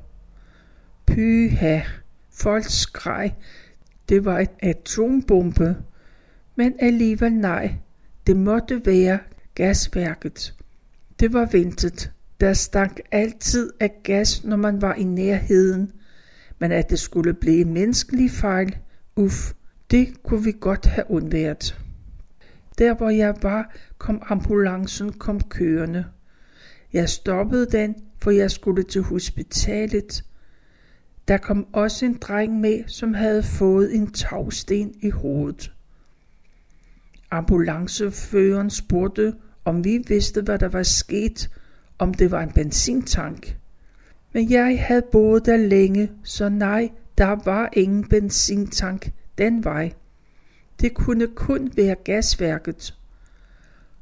Pyha, 1.06 1.80
folk 2.30 2.64
skreg. 2.64 3.34
Det 4.08 4.24
var 4.24 4.38
et 4.38 4.50
atombombe, 4.62 5.76
Men 6.56 6.74
alligevel 6.78 7.32
nej, 7.32 7.74
det 8.26 8.36
måtte 8.36 8.86
være 8.86 9.18
gasværket. 9.54 10.54
Det 11.20 11.32
var 11.32 11.48
ventet. 11.52 12.12
Der 12.40 12.52
stank 12.52 13.00
altid 13.12 13.72
af 13.80 13.90
gas, 14.02 14.44
når 14.44 14.56
man 14.56 14.82
var 14.82 14.94
i 14.94 15.04
nærheden. 15.04 15.92
Men 16.58 16.72
at 16.72 16.90
det 16.90 16.98
skulle 16.98 17.34
blive 17.34 17.60
en 17.60 17.72
menneskelig 17.72 18.30
fejl, 18.30 18.76
uff, 19.16 19.52
det 19.90 20.22
kunne 20.22 20.44
vi 20.44 20.52
godt 20.60 20.86
have 20.86 21.10
undværet. 21.10 21.78
Der 22.78 22.94
hvor 22.94 23.10
jeg 23.10 23.34
var, 23.42 23.74
kom 23.98 24.22
ambulancen 24.28 25.12
kom 25.12 25.40
kørende. 25.40 26.04
Jeg 26.92 27.08
stoppede 27.08 27.66
den, 27.66 27.94
for 28.18 28.30
jeg 28.30 28.50
skulle 28.50 28.82
til 28.82 29.02
hospitalet. 29.02 30.24
Der 31.28 31.36
kom 31.36 31.66
også 31.72 32.06
en 32.06 32.18
dreng 32.20 32.60
med, 32.60 32.84
som 32.86 33.14
havde 33.14 33.42
fået 33.42 33.94
en 33.94 34.12
tagsten 34.12 34.94
i 35.02 35.10
hovedet. 35.10 35.72
Ambulanceføreren 37.30 38.70
spurgte, 38.70 39.34
om 39.64 39.84
vi 39.84 40.04
vidste, 40.08 40.42
hvad 40.42 40.58
der 40.58 40.68
var 40.68 40.82
sket, 40.82 41.50
om 41.98 42.14
det 42.14 42.30
var 42.30 42.42
en 42.42 42.52
benzintank. 42.52 43.56
Men 44.36 44.50
jeg 44.50 44.84
havde 44.84 45.02
boet 45.12 45.46
der 45.46 45.56
længe, 45.56 46.10
så 46.24 46.48
nej, 46.48 46.90
der 47.18 47.40
var 47.44 47.70
ingen 47.72 48.08
benzintank 48.08 49.10
den 49.38 49.64
vej. 49.64 49.92
Det 50.80 50.94
kunne 50.94 51.26
kun 51.26 51.72
være 51.76 51.94
gasværket. 51.94 52.94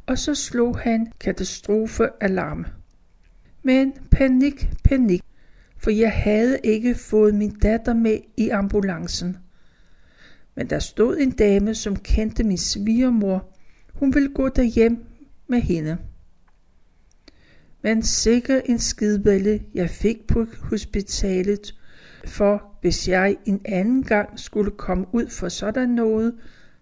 Og 0.06 0.18
så 0.18 0.34
slog 0.34 0.78
han 0.78 1.12
katastrofealarm. 1.20 2.66
Men 3.62 3.92
panik, 4.10 4.68
panik, 4.84 5.22
for 5.78 5.90
jeg 5.90 6.12
havde 6.12 6.58
ikke 6.64 6.94
fået 6.94 7.34
min 7.34 7.58
datter 7.58 7.94
med 7.94 8.18
i 8.36 8.48
ambulancen. 8.48 9.36
Men 10.54 10.70
der 10.70 10.78
stod 10.78 11.16
en 11.18 11.30
dame, 11.30 11.74
som 11.74 11.96
kendte 11.96 12.44
min 12.44 12.58
svigermor. 12.58 13.48
Hun 13.92 14.14
ville 14.14 14.34
gå 14.34 14.48
derhjem 14.48 15.04
med 15.48 15.60
hende. 15.60 15.98
Men 17.84 18.02
sikker 18.02 18.60
en 18.64 18.78
skidballe 18.78 19.60
jeg 19.74 19.90
fik 19.90 20.26
på 20.26 20.46
hospitalet, 20.62 21.74
for 22.26 22.78
hvis 22.80 23.08
jeg 23.08 23.36
en 23.44 23.60
anden 23.64 24.02
gang 24.02 24.38
skulle 24.38 24.70
komme 24.70 25.06
ud 25.12 25.26
for 25.26 25.48
sådan 25.48 25.88
noget, 25.88 26.34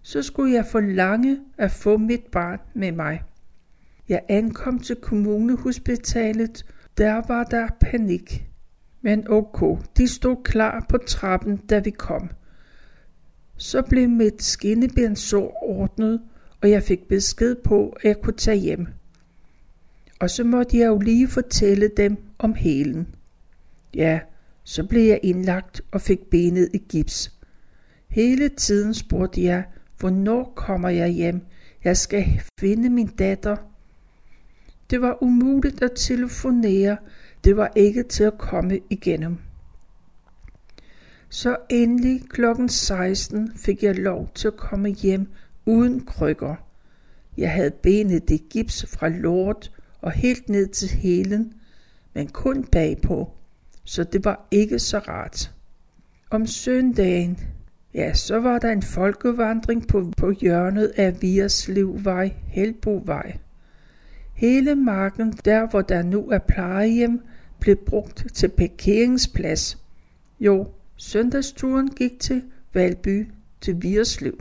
så 0.03 0.23
skulle 0.23 0.53
jeg 0.53 0.67
forlange 0.67 1.39
at 1.59 1.71
få 1.71 1.97
mit 1.97 2.25
barn 2.33 2.59
med 2.75 2.93
mig. 2.93 3.23
Jeg 4.09 4.23
ankom 4.29 4.79
til 4.79 4.97
kommunehospitalet, 4.97 6.67
der 6.99 7.23
var 7.29 7.45
der 7.45 7.69
panik. 7.81 8.47
Men 9.01 9.29
ok, 9.29 9.79
de 9.97 10.09
stod 10.09 10.37
klar 10.45 10.87
på 10.89 10.99
trappen, 10.99 11.57
da 11.57 11.79
vi 11.79 11.91
kom. 11.91 12.31
Så 13.57 13.83
blev 13.83 14.09
mit 14.09 14.43
skinnebensår 14.43 15.59
ordnet, 15.63 16.21
og 16.61 16.71
jeg 16.71 16.83
fik 16.83 17.09
besked 17.09 17.57
på, 17.65 17.89
at 17.89 18.05
jeg 18.05 18.17
kunne 18.23 18.37
tage 18.37 18.57
hjem. 18.57 18.87
Og 20.23 20.31
så 20.31 20.45
måtte 20.45 20.79
jeg 20.79 20.87
jo 20.87 20.99
lige 20.99 21.29
fortælle 21.29 21.91
dem 21.97 22.17
om 22.39 22.55
helen. 22.55 23.09
Ja, 23.95 24.21
så 24.65 24.87
blev 24.87 25.03
jeg 25.03 25.21
indlagt 25.23 25.81
og 25.91 26.01
fik 26.01 26.21
benet 26.31 26.69
i 26.75 26.79
gips. 26.89 27.33
Hele 28.09 28.49
tiden 28.49 28.95
spurgte 28.95 29.43
jeg, 29.43 29.65
hvornår 29.99 30.53
kommer 30.57 30.89
jeg 30.89 31.09
hjem? 31.09 31.41
Jeg 31.85 31.97
skal 31.97 32.25
finde 32.61 32.91
min 32.91 33.07
datter. 33.07 33.57
Det 34.91 35.01
var 35.01 35.23
umuligt 35.23 35.83
at 35.83 35.93
telefonere. 35.97 36.97
Det 37.45 37.57
var 37.57 37.73
ikke 37.77 38.03
til 38.03 38.25
at 38.25 38.39
komme 38.39 38.81
igennem. 38.91 39.39
Så 41.29 41.57
endelig 41.71 42.23
klokken 42.29 42.69
16 42.69 43.53
fik 43.57 43.83
jeg 43.83 43.99
lov 43.99 44.31
til 44.35 44.49
at 44.49 44.57
komme 44.57 44.89
hjem 44.89 45.29
uden 45.67 46.05
krykker. 46.05 46.55
Jeg 47.37 47.53
havde 47.53 47.71
benet 47.71 48.31
i 48.31 48.43
gips 48.51 48.87
fra 48.87 49.09
lort 49.09 49.71
og 50.03 50.13
helt 50.13 50.49
ned 50.49 50.69
til 50.69 50.89
hælen, 50.89 51.53
men 52.15 52.29
kun 52.29 52.65
bagpå 52.65 53.33
så 53.85 54.05
det 54.05 54.25
var 54.25 54.47
ikke 54.51 54.79
så 54.79 54.99
rart. 54.99 55.53
Om 56.31 56.47
søndagen, 56.47 57.39
ja, 57.95 58.15
så 58.15 58.41
var 58.41 58.59
der 58.59 58.71
en 58.71 58.83
folkevandring 58.83 59.89
på, 59.89 60.13
på 60.17 60.31
hjørnet 60.31 60.93
af 60.97 61.23
Vierslevvej, 61.23 62.35
Helbovej. 62.47 63.39
Hele 64.35 64.75
marken, 64.75 65.33
der 65.45 65.67
hvor 65.67 65.81
der 65.81 66.03
nu 66.03 66.31
er 66.31 66.39
plejehjem, 66.39 67.21
blev 67.61 67.77
brugt 67.77 68.27
til 68.35 68.49
parkeringsplads. 68.49 69.79
Jo, 70.41 70.69
søndagsturen 70.97 71.89
gik 71.91 72.21
til 72.21 72.43
Valby 72.75 73.27
til 73.61 73.83
Vierslev. 73.83 74.39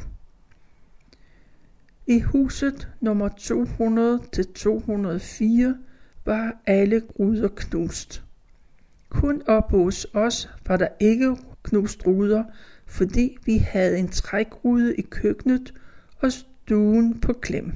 I 2.12 2.20
huset 2.20 2.88
nummer 3.02 3.28
200 3.28 4.20
til 4.32 4.48
204 4.54 5.78
var 6.26 6.62
alle 6.68 7.02
ruder 7.20 7.48
knust. 7.48 8.24
Kun 9.10 9.42
op 9.48 9.72
hos 9.72 10.08
os 10.14 10.50
var 10.68 10.78
der 10.78 10.88
ikke 11.00 11.38
knust 11.64 12.08
ruder, 12.08 12.44
fordi 12.86 13.38
vi 13.46 13.58
havde 13.58 13.98
en 13.98 14.08
trækrude 14.08 14.96
i 14.96 15.02
køkkenet 15.02 15.74
og 16.18 16.32
stuen 16.32 17.20
på 17.20 17.34
klem. 17.34 17.74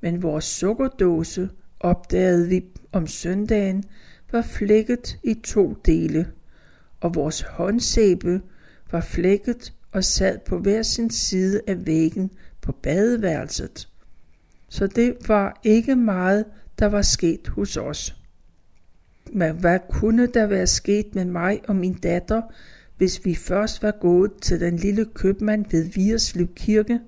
Men 0.00 0.22
vores 0.22 0.44
sukkerdåse, 0.44 1.50
opdagede 1.80 2.48
vi 2.48 2.64
om 2.92 3.06
søndagen, 3.06 3.84
var 4.32 4.42
flækket 4.42 5.18
i 5.22 5.34
to 5.34 5.76
dele, 5.86 6.26
og 7.00 7.14
vores 7.14 7.40
håndsæbe 7.40 8.42
var 8.92 9.00
flækket 9.00 9.72
og 9.94 10.04
sad 10.04 10.38
på 10.46 10.58
hver 10.58 10.82
sin 10.82 11.10
side 11.10 11.60
af 11.66 11.86
væggen 11.86 12.30
på 12.60 12.72
badeværelset. 12.72 13.88
Så 14.68 14.86
det 14.86 15.16
var 15.28 15.60
ikke 15.64 15.96
meget, 15.96 16.44
der 16.78 16.86
var 16.86 17.02
sket 17.02 17.48
hos 17.48 17.76
os. 17.76 18.16
Men 19.32 19.56
hvad 19.56 19.78
kunne 19.90 20.26
der 20.26 20.46
være 20.46 20.66
sket 20.66 21.14
med 21.14 21.24
mig 21.24 21.60
og 21.68 21.76
min 21.76 21.94
datter, 21.94 22.42
hvis 22.96 23.24
vi 23.24 23.34
først 23.34 23.82
var 23.82 23.90
gået 24.00 24.32
til 24.42 24.60
den 24.60 24.76
lille 24.76 25.04
købmand 25.14 25.64
ved 25.70 25.84
Vierslev 25.84 26.48
Kirke? 26.54 27.00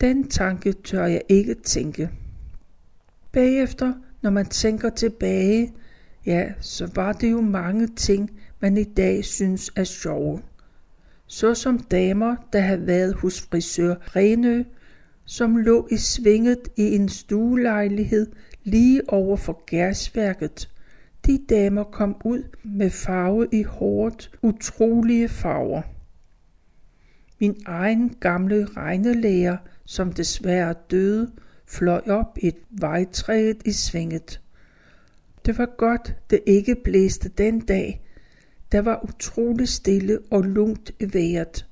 Den 0.00 0.28
tanke 0.28 0.72
tør 0.72 1.06
jeg 1.06 1.22
ikke 1.28 1.54
tænke. 1.54 2.10
Bagefter, 3.32 3.92
når 4.22 4.30
man 4.30 4.46
tænker 4.46 4.90
tilbage, 4.90 5.72
ja, 6.26 6.52
så 6.60 6.90
var 6.94 7.12
det 7.12 7.30
jo 7.30 7.40
mange 7.40 7.86
ting, 7.86 8.30
man 8.60 8.76
i 8.76 8.84
dag 8.84 9.24
synes 9.24 9.70
er 9.76 9.84
sjove. 9.84 10.42
Så 11.32 11.54
som 11.54 11.78
damer, 11.78 12.36
der 12.52 12.60
havde 12.60 12.86
været 12.86 13.14
hos 13.14 13.40
frisør 13.40 13.94
Renø, 14.16 14.62
som 15.24 15.56
lå 15.56 15.88
i 15.90 15.96
svinget 15.96 16.68
i 16.76 16.94
en 16.94 17.08
stuelejlighed 17.08 18.32
lige 18.64 19.02
over 19.08 19.36
for 19.36 19.64
gærsværket.– 19.66 20.68
de 21.26 21.38
damer 21.48 21.84
kom 21.84 22.16
ud 22.24 22.42
med 22.62 22.90
farve 22.90 23.48
i 23.52 23.62
håret, 23.62 24.30
utrolige 24.42 25.28
farver. 25.28 25.82
Min 27.40 27.62
egen 27.66 28.16
gamle 28.20 28.66
regnelærer, 28.76 29.56
som 29.84 30.12
desværre 30.12 30.74
døde, 30.90 31.30
fløj 31.66 32.02
op 32.08 32.38
et 32.42 32.56
vejtræet 32.70 33.62
i 33.64 33.72
svinget. 33.72 34.40
Det 35.46 35.58
var 35.58 35.76
godt, 35.76 36.14
det 36.30 36.40
ikke 36.46 36.76
blæste 36.84 37.28
den 37.28 37.60
dag. 37.60 38.09
Der 38.72 38.80
var 38.80 39.04
utrolig 39.04 39.68
stille 39.68 40.18
og 40.30 40.42
lunt 40.42 40.90
i 41.00 41.14
vejret. 41.14 41.66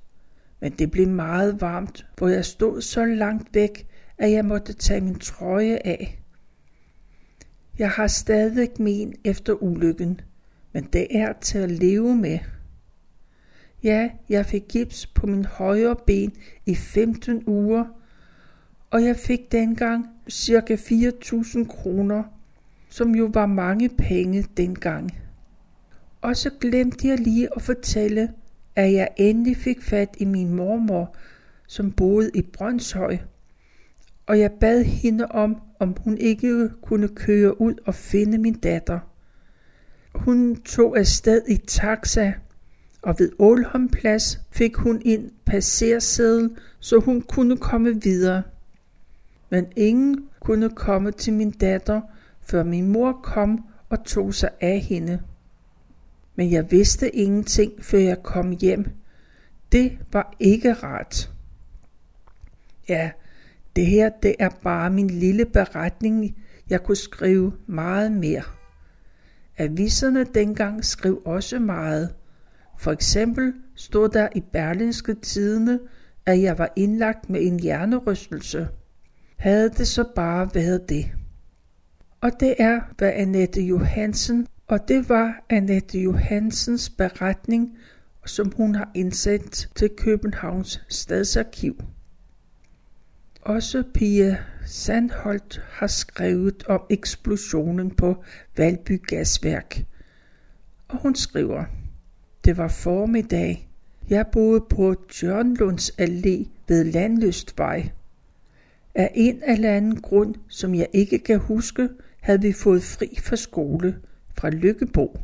Men 0.61 0.73
det 0.73 0.91
blev 0.91 1.09
meget 1.09 1.61
varmt, 1.61 2.07
hvor 2.17 2.29
jeg 2.29 2.45
stod 2.45 2.81
så 2.81 3.05
langt 3.05 3.55
væk, 3.55 3.87
at 4.19 4.33
jeg 4.33 4.45
måtte 4.45 4.73
tage 4.73 5.01
min 5.01 5.19
trøje 5.19 5.79
af. 5.85 6.21
Jeg 7.79 7.91
har 7.91 8.07
stadig 8.07 8.69
min 8.79 9.15
efter 9.25 9.63
ulykken, 9.63 10.21
men 10.73 10.85
det 10.85 11.07
er 11.11 11.33
til 11.33 11.59
at 11.59 11.71
leve 11.71 12.17
med. 12.17 12.39
Ja, 13.83 14.11
jeg 14.29 14.47
fik 14.47 14.63
gips 14.69 15.07
på 15.07 15.27
min 15.27 15.45
højre 15.45 15.97
ben 16.07 16.33
i 16.67 16.75
15 16.75 17.43
uger, 17.47 17.85
og 18.91 19.05
jeg 19.05 19.17
fik 19.17 19.53
dengang 19.53 20.07
cirka 20.31 20.75
4.000 20.77 21.67
kroner, 21.67 22.23
som 22.89 23.15
jo 23.15 23.31
var 23.35 23.47
mange 23.47 23.89
penge 23.89 24.45
dengang. 24.57 25.11
Og 26.29 26.37
så 26.37 26.51
glemte 26.61 27.09
jeg 27.09 27.19
lige 27.19 27.49
at 27.57 27.63
fortælle, 27.63 28.33
at 28.77 28.93
jeg 28.93 29.09
endelig 29.17 29.57
fik 29.57 29.83
fat 29.83 30.17
i 30.19 30.25
min 30.25 30.55
mormor, 30.55 31.17
som 31.67 31.93
boede 31.93 32.31
i 32.35 32.43
Brøndshøj 32.43 33.19
og 34.27 34.41
jeg 34.41 34.51
bad 34.61 34.85
hende 34.85 35.27
om, 35.27 35.61
om 35.81 35.97
hun 36.05 36.19
ikke 36.19 36.71
kunne 36.83 37.09
køre 37.09 37.61
ud 37.61 37.75
og 37.87 37.95
finde 37.95 38.39
min 38.39 38.55
datter. 38.55 38.99
Hun 40.15 40.57
tog 40.57 40.99
afsted 40.99 41.43
i 41.49 41.57
taxa, 41.57 42.33
og 43.03 43.15
ved 43.19 43.33
Ålholm 43.39 43.89
Plads 43.89 44.41
fik 44.51 44.77
hun 44.77 45.03
en 45.05 45.31
passerseddel, 45.45 46.57
så 46.81 46.99
hun 46.99 47.23
kunne 47.23 47.57
komme 47.57 48.03
videre. 48.03 48.43
Men 49.51 49.67
ingen 49.77 50.29
kunne 50.41 50.71
komme 50.71 51.13
til 51.13 51.33
min 51.33 51.51
datter, 51.51 52.01
før 52.41 52.63
min 52.63 52.89
mor 52.89 53.13
kom 53.13 53.65
og 53.89 54.05
tog 54.05 54.35
sig 54.35 54.51
af 54.61 54.81
hende. 54.81 55.21
Men 56.39 56.53
jeg 56.53 56.71
vidste 56.71 57.17
ingenting, 57.17 57.73
før 57.85 57.99
jeg 57.99 58.23
kom 58.23 58.51
hjem. 58.51 58.91
Det 59.73 59.99
var 60.13 60.37
ikke 60.41 60.73
rart. 60.73 61.33
Ja, 62.89 63.11
det 63.77 63.87
her 63.87 64.11
det 64.23 64.35
er 64.39 64.49
bare 64.63 64.91
min 64.91 65.11
lille 65.11 65.45
beretning. 65.45 66.37
Jeg 66.71 66.83
kunne 66.83 66.97
skrive 66.97 67.53
meget 67.67 68.13
mere. 68.13 68.43
Aviserne 69.57 70.25
dengang 70.25 70.85
skrev 70.85 71.23
også 71.25 71.59
meget. 71.59 72.15
For 72.79 72.93
eksempel 72.93 73.55
stod 73.75 74.09
der 74.09 74.29
i 74.35 74.41
Berlinske 74.53 75.15
Tidene, 75.15 75.79
at 76.27 76.43
jeg 76.43 76.59
var 76.59 76.73
indlagt 76.77 77.31
med 77.31 77.47
en 77.47 77.61
hjernerystelse. 77.61 78.69
Havde 79.37 79.71
det 79.71 79.89
så 79.89 80.05
bare 80.15 80.51
været 80.55 80.89
det. 80.89 81.11
Og 82.21 82.31
det 82.41 82.55
er, 82.59 82.81
hvad 82.99 83.13
Annette 83.15 83.63
Johansen, 83.63 84.47
og 84.69 84.89
det 84.89 85.09
var 85.09 85.45
Annette 85.51 85.99
Johansens 86.01 86.91
beretning, 86.91 87.79
som 88.27 88.53
hun 88.57 88.75
har 88.75 88.91
indsendt 88.95 89.71
til 89.75 89.91
Københavns 89.97 90.83
Stadsarkiv. 90.89 91.83
Også 93.43 93.85
Pia 93.95 94.37
Sandholt 94.67 95.63
har 95.71 95.87
skrevet 95.87 96.65
om 96.67 96.81
eksplosionen 96.91 97.91
på 97.91 98.25
Valby 98.57 99.03
Gasværk. 99.07 99.85
Og 100.89 101.03
hun 101.03 101.15
skriver, 101.15 101.65
det 102.45 102.57
var 102.57 102.69
formiddag. 102.69 103.69
Jeg 104.09 104.27
boede 104.33 104.61
på 104.71 104.95
Jørnlunds 105.23 105.91
Allé 105.91 106.49
ved 106.69 106.85
Landlystvej. 106.85 107.91
Af 108.95 109.11
en 109.15 109.43
eller 109.47 109.73
anden 109.73 110.01
grund, 110.01 110.35
som 110.49 110.75
jeg 110.75 110.89
ikke 110.93 111.19
kan 111.19 111.39
huske, 111.39 111.89
havde 112.21 112.41
vi 112.41 112.53
fået 112.53 112.83
fri 112.83 113.19
fra 113.23 113.37
skole 113.37 113.97
fra 114.39 114.51
Lykkebo, 114.51 115.19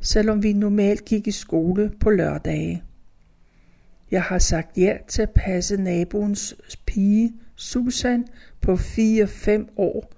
selvom 0.00 0.42
vi 0.42 0.52
normalt 0.52 1.04
gik 1.04 1.26
i 1.26 1.30
skole 1.30 1.92
på 2.00 2.10
lørdage. 2.10 2.82
Jeg 4.10 4.22
har 4.22 4.38
sagt 4.38 4.78
ja 4.78 4.96
til 5.08 5.22
at 5.22 5.30
passe 5.30 5.76
naboens 5.76 6.56
pige, 6.86 7.32
Susan, 7.56 8.26
på 8.60 8.74
4-5 8.74 9.66
år, 9.76 10.12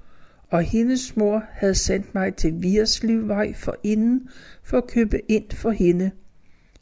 og 0.49 0.63
hendes 0.63 1.17
mor 1.17 1.45
havde 1.51 1.75
sendt 1.75 2.15
mig 2.15 2.35
til 2.35 2.63
Vierslivvej 2.63 3.55
for 3.55 3.77
inden 3.83 4.29
for 4.63 4.79
at 4.79 4.87
købe 4.87 5.31
ind 5.31 5.51
for 5.51 5.71
hende. 5.71 6.11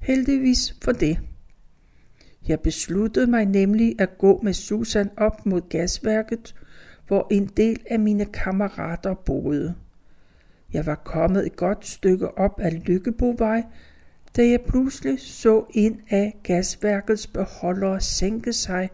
Heldigvis 0.00 0.76
for 0.82 0.92
det. 0.92 1.18
Jeg 2.48 2.60
besluttede 2.60 3.26
mig 3.26 3.46
nemlig 3.46 3.94
at 3.98 4.18
gå 4.18 4.40
med 4.42 4.52
Susan 4.52 5.10
op 5.16 5.46
mod 5.46 5.68
gasværket, 5.68 6.54
hvor 7.06 7.26
en 7.30 7.46
del 7.46 7.80
af 7.90 7.98
mine 7.98 8.24
kammerater 8.24 9.14
boede. 9.14 9.74
Jeg 10.72 10.86
var 10.86 10.94
kommet 10.94 11.46
et 11.46 11.56
godt 11.56 11.86
stykke 11.86 12.38
op 12.38 12.60
ad 12.62 12.70
Lykkebovej, 12.70 13.62
da 14.36 14.48
jeg 14.48 14.60
pludselig 14.60 15.20
så 15.20 15.64
en 15.70 16.00
af 16.10 16.36
gasværkets 16.42 17.26
beholdere 17.26 18.00
sænke 18.00 18.52
sig, 18.52 18.90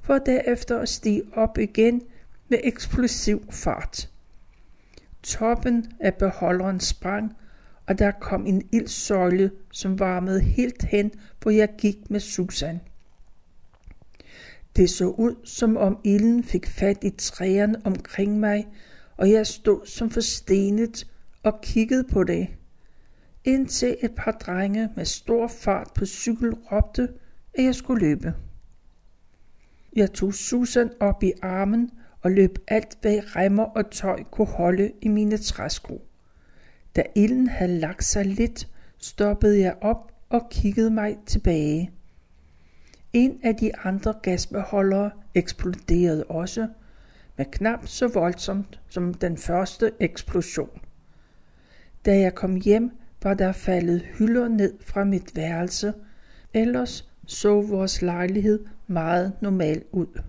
for 0.00 0.18
derefter 0.18 0.78
at 0.78 0.88
stige 0.88 1.22
op 1.32 1.58
igen 1.58 2.02
med 2.48 2.58
eksplosiv 2.64 3.44
fart. 3.50 4.10
Toppen 5.22 5.86
af 6.00 6.14
beholderen 6.14 6.80
sprang, 6.80 7.36
og 7.86 7.98
der 7.98 8.10
kom 8.10 8.46
en 8.46 8.68
ildsøjle, 8.72 9.50
som 9.72 9.98
varmede 9.98 10.40
helt 10.40 10.82
hen, 10.82 11.10
hvor 11.42 11.50
jeg 11.50 11.68
gik 11.78 12.10
med 12.10 12.20
Susan. 12.20 12.80
Det 14.76 14.90
så 14.90 15.04
ud, 15.04 15.34
som 15.44 15.76
om 15.76 15.98
ilden 16.04 16.44
fik 16.44 16.66
fat 16.66 16.98
i 17.02 17.10
træerne 17.10 17.80
omkring 17.84 18.40
mig, 18.40 18.66
og 19.18 19.30
jeg 19.30 19.46
stod 19.46 19.86
som 19.86 20.10
forstenet 20.10 21.06
og 21.42 21.60
kiggede 21.60 22.04
på 22.04 22.24
det. 22.24 22.48
Indtil 23.44 23.96
et 24.02 24.14
par 24.16 24.32
drenge 24.32 24.90
med 24.96 25.04
stor 25.04 25.46
fart 25.46 25.88
på 25.94 26.06
cykel 26.06 26.54
råbte, 26.54 27.08
at 27.54 27.64
jeg 27.64 27.74
skulle 27.74 28.06
løbe. 28.06 28.34
Jeg 29.96 30.12
tog 30.12 30.34
Susan 30.34 30.90
op 31.00 31.22
i 31.22 31.32
armen 31.42 31.90
og 32.22 32.30
løb 32.30 32.58
alt, 32.68 32.98
hvad 33.00 33.36
remmer 33.36 33.64
og 33.64 33.90
tøj 33.90 34.22
kunne 34.22 34.46
holde 34.46 34.92
i 35.02 35.08
mine 35.08 35.36
træsko. 35.36 36.02
Da 36.96 37.02
ilden 37.16 37.48
havde 37.48 37.78
lagt 37.78 38.04
sig 38.04 38.26
lidt, 38.26 38.68
stoppede 38.98 39.60
jeg 39.60 39.76
op 39.80 40.12
og 40.28 40.48
kiggede 40.50 40.90
mig 40.90 41.16
tilbage. 41.26 41.90
En 43.12 43.40
af 43.42 43.56
de 43.56 43.76
andre 43.76 44.14
gasbeholdere 44.22 45.10
eksploderede 45.34 46.24
også, 46.24 46.68
men 47.38 47.46
knap 47.50 47.86
så 47.86 48.08
voldsomt 48.08 48.80
som 48.88 49.14
den 49.14 49.36
første 49.36 49.90
eksplosion. 50.00 50.80
Da 52.04 52.18
jeg 52.18 52.34
kom 52.34 52.54
hjem, 52.54 52.90
var 53.22 53.34
der 53.34 53.52
faldet 53.52 54.02
hylder 54.18 54.48
ned 54.48 54.74
fra 54.80 55.04
mit 55.04 55.36
værelse, 55.36 55.94
ellers 56.54 57.08
så 57.26 57.60
vores 57.60 58.02
lejlighed 58.02 58.64
meget 58.86 59.32
normal 59.40 59.82
ud. 59.92 60.20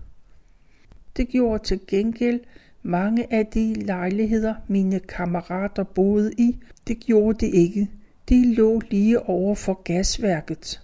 Det 1.16 1.28
gjorde 1.28 1.64
til 1.64 1.80
gengæld 1.86 2.40
mange 2.82 3.32
af 3.32 3.46
de 3.46 3.74
lejligheder, 3.74 4.54
mine 4.68 5.00
kammerater 5.00 5.82
boede 5.82 6.32
i, 6.32 6.58
det 6.88 7.00
gjorde 7.00 7.46
det 7.46 7.54
ikke. 7.54 7.90
De 8.28 8.54
lå 8.54 8.80
lige 8.90 9.22
over 9.22 9.54
for 9.54 9.82
gasværket. 9.82 10.82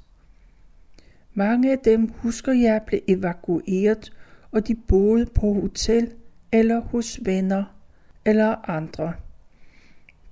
Mange 1.34 1.72
af 1.72 1.78
dem 1.78 2.08
husker 2.08 2.52
jeg 2.52 2.82
blev 2.86 3.00
evakueret, 3.08 4.12
og 4.50 4.68
de 4.68 4.74
boede 4.74 5.26
på 5.26 5.52
hotel 5.52 6.12
eller 6.52 6.80
hos 6.80 7.20
venner 7.22 7.64
eller 8.24 8.70
andre. 8.70 9.12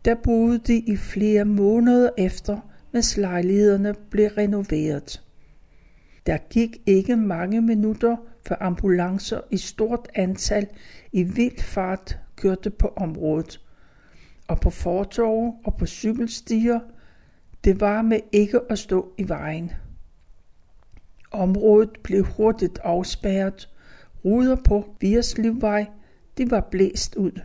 Der 0.05 0.15
boede 0.15 0.59
de 0.59 0.79
i 0.79 0.97
flere 0.97 1.45
måneder 1.45 2.11
efter, 2.19 2.59
mens 2.93 3.17
lejlighederne 3.17 3.95
blev 4.11 4.29
renoveret. 4.29 5.23
Der 6.27 6.37
gik 6.51 6.77
ikke 6.87 7.17
mange 7.17 7.61
minutter, 7.61 8.17
før 8.47 8.57
ambulancer 8.61 9.41
i 9.51 9.57
stort 9.57 10.09
antal 10.15 10.67
i 11.13 11.23
vild 11.23 11.59
fart 11.59 12.19
kørte 12.37 12.71
på 12.71 12.93
området. 12.97 13.61
Og 14.49 14.61
på 14.61 14.71
fortorve 14.71 15.55
og 15.65 15.77
på 15.77 15.87
cykelstier, 15.87 16.81
det 17.65 17.81
var 17.81 18.03
med 18.03 18.21
ikke 18.33 18.61
at 18.71 18.79
stå 18.79 19.13
i 19.19 19.29
vejen. 19.29 19.73
Området 21.31 21.91
blev 22.03 22.25
hurtigt 22.25 22.79
afspærret. 22.83 23.69
Ruder 24.25 24.57
på 24.57 24.97
Vierslivvej, 25.01 25.87
de 26.39 26.51
var 26.51 26.69
blæst 26.71 27.15
ud. 27.15 27.41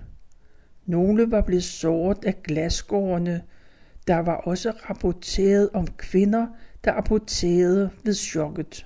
Nogle 0.86 1.32
var 1.32 1.42
blevet 1.42 1.64
såret 1.64 2.26
af 2.26 2.44
glasgårdene. 2.44 3.42
Der 4.08 4.18
var 4.18 4.36
også 4.36 4.72
rapporteret 4.90 5.70
om 5.74 5.88
kvinder, 5.88 6.48
der 6.84 6.94
aborterede 6.94 7.90
ved 8.04 8.14
chokket. 8.14 8.86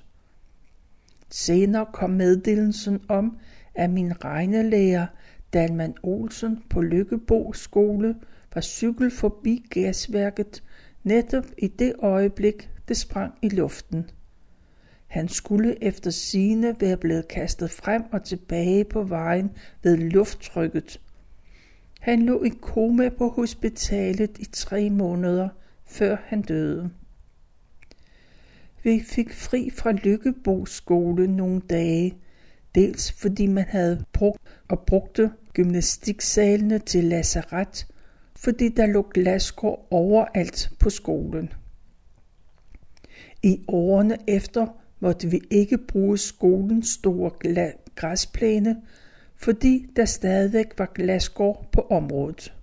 Senere 1.29 1.85
kom 1.93 2.09
meddelelsen 2.09 3.01
om, 3.07 3.37
at 3.75 3.89
min 3.89 4.25
regnelærer 4.25 5.05
Dalman 5.53 5.95
Olsen 6.03 6.63
på 6.69 6.81
Lykkebo 6.81 7.53
skole 7.53 8.15
var 8.53 8.61
cykel 8.61 9.11
forbi 9.11 9.65
gasværket 9.69 10.63
netop 11.03 11.45
i 11.57 11.67
det 11.67 11.93
øjeblik, 11.99 12.69
det 12.87 12.97
sprang 12.97 13.33
i 13.41 13.49
luften. 13.49 14.09
Han 15.13 15.27
skulle 15.27 15.83
efter 15.83 16.11
sine 16.11 16.75
være 16.79 16.97
blevet 16.97 17.27
kastet 17.27 17.71
frem 17.71 18.03
og 18.11 18.23
tilbage 18.23 18.83
på 18.83 19.03
vejen 19.03 19.51
ved 19.83 19.97
lufttrykket. 19.97 21.01
Han 21.99 22.25
lå 22.25 22.43
i 22.43 22.49
koma 22.61 23.09
på 23.09 23.29
hospitalet 23.29 24.37
i 24.39 24.45
tre 24.45 24.89
måneder, 24.89 25.49
før 25.85 26.17
han 26.25 26.41
døde. 26.41 26.89
Vi 28.83 29.03
fik 29.05 29.33
fri 29.33 29.69
fra 29.69 29.91
Lykkebo 29.91 30.65
skole 30.65 31.27
nogle 31.27 31.61
dage, 31.69 32.13
dels 32.75 33.11
fordi 33.11 33.47
man 33.47 33.65
havde 33.67 34.05
brugt 34.13 34.41
og 34.67 34.79
brugte 34.79 35.31
gymnastiksalene 35.53 36.79
til 36.79 37.03
lazaret, 37.03 37.87
fordi 38.35 38.69
der 38.69 38.85
lå 38.85 39.01
glasgård 39.13 39.87
overalt 39.91 40.71
på 40.79 40.89
skolen. 40.89 41.53
I 43.43 43.63
årene 43.67 44.17
efter 44.27 44.67
måtte 45.03 45.29
vi 45.29 45.41
ikke 45.49 45.77
bruge 45.77 46.17
skolens 46.17 46.89
store 46.89 47.31
græsplæne, 47.95 48.81
fordi 49.35 49.85
der 49.95 50.05
stadigvæk 50.05 50.73
var 50.77 50.91
glasgård 50.95 51.67
på 51.71 51.81
området. 51.89 52.53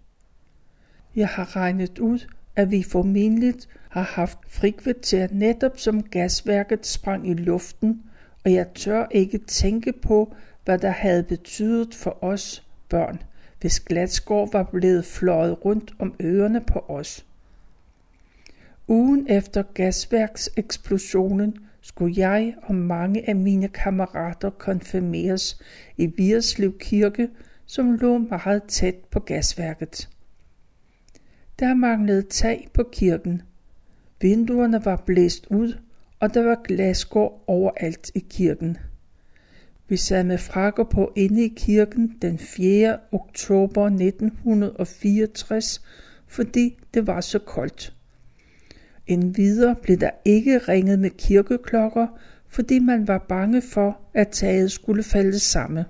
Jeg 1.16 1.28
har 1.28 1.56
regnet 1.56 1.98
ud, 1.98 2.26
at 2.56 2.70
vi 2.70 2.82
formentlig 2.82 3.54
har 3.88 4.02
haft 4.02 4.38
frikvarter 4.48 5.28
netop 5.30 5.78
som 5.78 6.02
gasværket 6.02 6.86
sprang 6.86 7.28
i 7.28 7.34
luften, 7.34 8.02
og 8.44 8.52
jeg 8.52 8.66
tør 8.74 9.06
ikke 9.10 9.38
tænke 9.38 9.92
på, 9.92 10.34
hvad 10.64 10.78
der 10.78 10.90
havde 10.90 11.22
betydet 11.22 11.94
for 11.94 12.24
os 12.24 12.66
børn, 12.88 13.22
hvis 13.60 13.80
Gladsgård 13.80 14.52
var 14.52 14.62
blevet 14.62 15.04
fløjet 15.04 15.64
rundt 15.64 15.94
om 15.98 16.14
ørerne 16.22 16.60
på 16.60 16.84
os. 16.88 17.26
Ugen 18.88 19.26
efter 19.28 19.62
gasværkseksplosionen 19.62 21.56
skulle 21.94 22.14
jeg 22.16 22.54
og 22.62 22.74
mange 22.74 23.28
af 23.28 23.36
mine 23.36 23.68
kammerater 23.68 24.50
konfirmeres 24.50 25.60
i 25.96 26.06
Vierslev 26.06 26.78
Kirke, 26.78 27.28
som 27.66 27.92
lå 27.92 28.18
meget 28.18 28.62
tæt 28.62 28.94
på 29.10 29.20
gasværket. 29.20 30.08
Der 31.58 31.74
manglede 31.74 32.22
tag 32.22 32.68
på 32.74 32.82
kirken. 32.92 33.42
Vinduerne 34.20 34.84
var 34.84 35.02
blæst 35.06 35.46
ud, 35.46 35.78
og 36.20 36.34
der 36.34 36.42
var 36.42 36.60
glasgård 36.64 37.44
overalt 37.46 38.10
i 38.14 38.24
kirken. 38.30 38.76
Vi 39.88 39.96
sad 39.96 40.24
med 40.24 40.38
frakker 40.38 40.84
på 40.84 41.12
inde 41.16 41.44
i 41.44 41.54
kirken 41.56 42.18
den 42.22 42.38
4. 42.38 42.98
oktober 43.12 43.84
1964, 43.86 45.84
fordi 46.26 46.78
det 46.94 47.06
var 47.06 47.20
så 47.20 47.38
koldt. 47.38 47.94
Endvidere 49.10 49.76
blev 49.82 49.96
der 49.96 50.10
ikke 50.24 50.58
ringet 50.58 50.98
med 50.98 51.10
kirkeklokker, 51.10 52.06
fordi 52.48 52.78
man 52.78 53.08
var 53.08 53.18
bange 53.18 53.62
for, 53.62 54.00
at 54.14 54.28
taget 54.28 54.72
skulle 54.72 55.02
falde 55.02 55.38
sammen. 55.38 55.84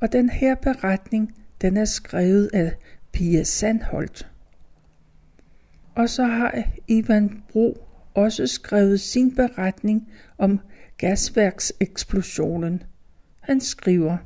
Og 0.00 0.12
den 0.12 0.30
her 0.30 0.54
beretning, 0.54 1.34
den 1.60 1.76
er 1.76 1.84
skrevet 1.84 2.50
af 2.52 2.72
Pia 3.12 3.42
Sandholt. 3.42 4.30
Og 5.94 6.08
så 6.08 6.24
har 6.24 6.64
Ivan 6.88 7.42
Bro 7.52 7.86
også 8.14 8.46
skrevet 8.46 9.00
sin 9.00 9.34
beretning 9.34 10.08
om 10.38 10.60
gasværkseksplosionen. 10.98 12.82
Han 13.40 13.60
skriver, 13.60 14.16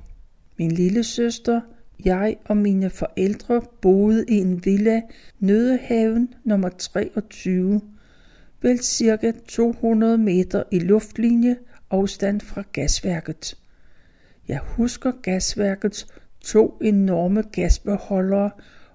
Min 0.59 0.71
lille 0.71 1.05
søster, 1.05 1.61
jeg 2.05 2.37
og 2.45 2.57
mine 2.57 2.91
forældre 2.91 3.63
boede 3.81 4.25
i 4.29 4.35
en 4.39 4.65
villa 4.65 5.03
Nødehaven 5.41 6.35
nummer 6.45 6.69
23, 6.69 7.81
vel 8.63 8.79
cirka 8.79 9.33
200 9.49 10.19
meter 10.19 10.63
i 10.71 10.79
luftlinje 10.79 11.57
afstand 11.91 12.41
fra 12.41 12.63
gasværket. 12.73 13.57
Jeg 14.49 14.59
husker 14.59 15.13
gasværkets 15.23 16.07
to 16.41 16.79
enorme 16.81 17.43
gasbeholdere 17.43 18.51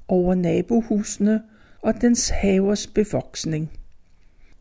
over 0.07 0.35
nabohusene 0.35 1.41
og 1.81 2.01
dens 2.01 2.29
havers 2.29 2.87
bevoksning. 2.87 3.71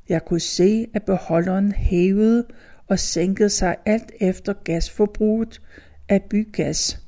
Jeg 0.09 0.25
kunne 0.25 0.41
se, 0.41 0.87
at 0.95 1.03
beholderen 1.03 1.73
hævede 1.73 2.47
og 2.87 2.99
sænkede 2.99 3.51
sig 3.51 3.77
alt 3.87 4.13
efter 4.21 4.53
gasforbruget 4.53 5.63
af 6.09 6.23
bygas. 6.23 7.06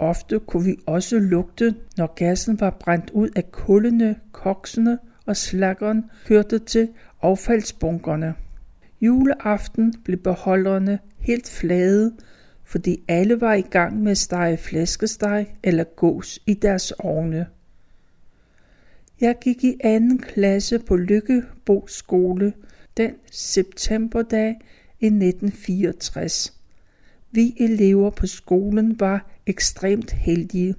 Ofte 0.00 0.38
kunne 0.38 0.64
vi 0.64 0.76
også 0.86 1.18
lugte, 1.18 1.74
når 1.96 2.14
gassen 2.14 2.60
var 2.60 2.70
brændt 2.70 3.10
ud 3.10 3.28
af 3.36 3.52
kullene, 3.52 4.16
koksene 4.32 4.98
og 5.26 5.36
slaggeren 5.36 6.04
kørte 6.26 6.58
til 6.58 6.88
affaldsbunkerne. 7.22 8.34
Juleaften 9.00 9.94
blev 10.04 10.18
beholderne 10.18 10.98
helt 11.18 11.48
flade, 11.48 12.12
fordi 12.64 13.02
alle 13.08 13.40
var 13.40 13.54
i 13.54 13.60
gang 13.60 14.02
med 14.02 14.10
at 14.10 14.18
stege 14.18 14.56
flæskesteg 14.56 15.46
eller 15.62 15.84
gås 15.84 16.38
i 16.46 16.54
deres 16.54 16.90
ovne. 16.90 17.46
Jeg 19.20 19.36
gik 19.40 19.64
i 19.64 19.76
anden 19.80 20.18
klasse 20.18 20.78
på 20.78 20.96
Lykkebo 20.96 21.86
skole 21.86 22.52
den 22.96 23.12
septemberdag 23.32 24.56
i 25.00 25.06
1964. 25.06 26.56
Vi 27.30 27.54
elever 27.60 28.10
på 28.10 28.26
skolen 28.26 29.00
var 29.00 29.30
ekstremt 29.50 30.10
heldige. 30.10 30.74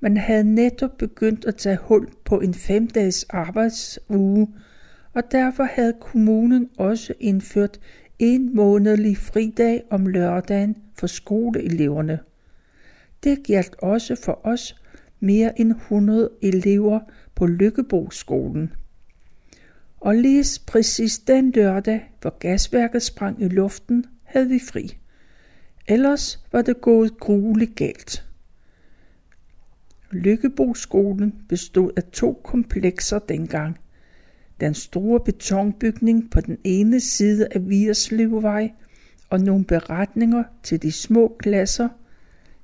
Man 0.00 0.16
havde 0.16 0.54
netop 0.54 0.98
begyndt 0.98 1.44
at 1.44 1.56
tage 1.56 1.78
hul 1.82 2.08
på 2.24 2.40
en 2.40 2.54
femdages 2.54 3.24
arbejdsuge, 3.24 4.48
og 5.14 5.22
derfor 5.32 5.64
havde 5.64 5.94
kommunen 6.00 6.68
også 6.78 7.14
indført 7.20 7.80
en 8.18 8.56
månedlig 8.56 9.16
fridag 9.16 9.82
om 9.90 10.06
lørdagen 10.06 10.76
for 10.98 11.06
skoleeleverne. 11.06 12.18
Det 13.24 13.46
galt 13.46 13.76
også 13.78 14.16
for 14.24 14.40
os 14.46 14.76
mere 15.20 15.60
end 15.60 15.72
100 15.72 16.30
elever 16.42 17.00
på 17.34 17.46
Lykkeboskolen. 17.46 18.72
Og 20.00 20.14
lige 20.14 20.44
præcis 20.66 21.18
den 21.18 21.50
lørdag, 21.50 22.12
hvor 22.20 22.38
gasværket 22.38 23.02
sprang 23.02 23.42
i 23.42 23.48
luften, 23.48 24.04
havde 24.24 24.48
vi 24.48 24.58
fri. 24.58 24.96
Ellers 25.90 26.40
var 26.52 26.62
det 26.62 26.80
gået 26.80 27.20
grueligt 27.20 27.76
galt. 27.76 28.24
Lykkeboskolen 30.10 31.34
bestod 31.48 31.90
af 31.96 32.02
to 32.12 32.40
komplekser 32.44 33.18
dengang. 33.18 33.78
Den 34.60 34.74
store 34.74 35.20
betonbygning 35.20 36.30
på 36.30 36.40
den 36.40 36.58
ene 36.64 37.00
side 37.00 37.48
af 37.50 37.68
Vierslevvej 37.68 38.72
og 39.30 39.40
nogle 39.40 39.64
beretninger 39.64 40.44
til 40.62 40.82
de 40.82 40.92
små 40.92 41.36
klasser, 41.38 41.88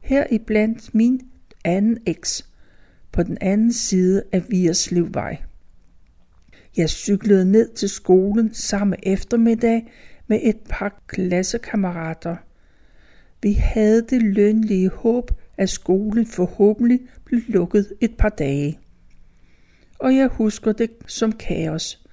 heriblandt 0.00 0.94
min 0.94 1.20
anden 1.64 1.98
eks, 2.06 2.50
på 3.12 3.22
den 3.22 3.38
anden 3.40 3.72
side 3.72 4.22
af 4.32 4.50
Vierslevvej. 4.50 5.42
Jeg 6.76 6.90
cyklede 6.90 7.50
ned 7.50 7.74
til 7.74 7.88
skolen 7.88 8.54
samme 8.54 8.96
eftermiddag 9.02 9.92
med 10.26 10.40
et 10.42 10.58
par 10.68 11.02
klassekammerater. 11.06 12.36
Vi 13.46 13.52
havde 13.52 14.02
det 14.10 14.22
lønlige 14.22 14.88
håb, 14.88 15.30
at 15.56 15.68
skolen 15.68 16.26
forhåbentlig 16.26 17.00
blev 17.24 17.40
lukket 17.48 17.92
et 18.00 18.16
par 18.18 18.28
dage. 18.28 18.78
Og 19.98 20.16
jeg 20.16 20.26
husker 20.26 20.72
det 20.72 20.90
som 21.06 21.32
kaos. 21.32 22.06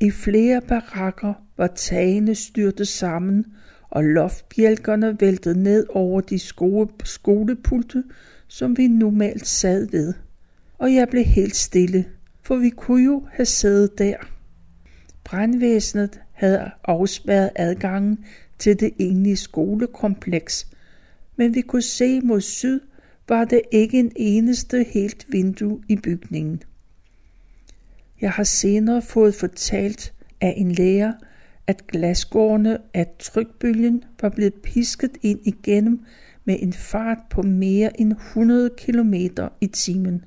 I 0.00 0.10
flere 0.10 0.60
barakker 0.60 1.34
var 1.56 1.66
tagene 1.66 2.34
styrtet 2.34 2.88
sammen, 2.88 3.46
og 3.90 4.04
loftbjælkerne 4.04 5.20
væltede 5.20 5.62
ned 5.62 5.86
over 5.90 6.20
de 6.20 6.38
skole, 6.38 6.88
skolepulte, 7.04 8.04
som 8.48 8.76
vi 8.76 8.88
normalt 8.88 9.46
sad 9.46 9.90
ved. 9.90 10.14
Og 10.78 10.94
jeg 10.94 11.08
blev 11.08 11.24
helt 11.24 11.56
stille, 11.56 12.04
for 12.42 12.56
vi 12.56 12.70
kunne 12.70 13.04
jo 13.04 13.26
have 13.32 13.46
siddet 13.46 13.98
der. 13.98 14.16
Brandvæsenet 15.24 16.20
havde 16.32 16.70
afspærret 16.84 17.50
adgangen 17.56 18.24
til 18.62 18.80
det 18.80 18.90
egentlige 18.98 19.36
skolekompleks, 19.36 20.66
men 21.36 21.54
vi 21.54 21.60
kunne 21.60 21.82
se 21.82 22.20
mod 22.20 22.40
syd, 22.40 22.80
var 23.28 23.44
der 23.44 23.60
ikke 23.72 23.98
en 23.98 24.12
eneste 24.16 24.84
helt 24.84 25.26
vindue 25.28 25.82
i 25.88 25.96
bygningen. 25.96 26.62
Jeg 28.20 28.30
har 28.30 28.44
senere 28.44 29.02
fået 29.02 29.34
fortalt 29.34 30.14
af 30.40 30.54
en 30.56 30.72
lærer, 30.72 31.12
at 31.66 31.86
glasgårdene 31.86 32.78
af 32.94 33.06
trykbølgen 33.18 34.04
var 34.20 34.28
blevet 34.28 34.54
pisket 34.54 35.18
ind 35.22 35.40
igennem 35.46 36.04
med 36.44 36.56
en 36.60 36.72
fart 36.72 37.18
på 37.30 37.42
mere 37.42 38.00
end 38.00 38.12
100 38.12 38.70
km 38.78 39.14
i 39.60 39.66
timen. 39.66 40.24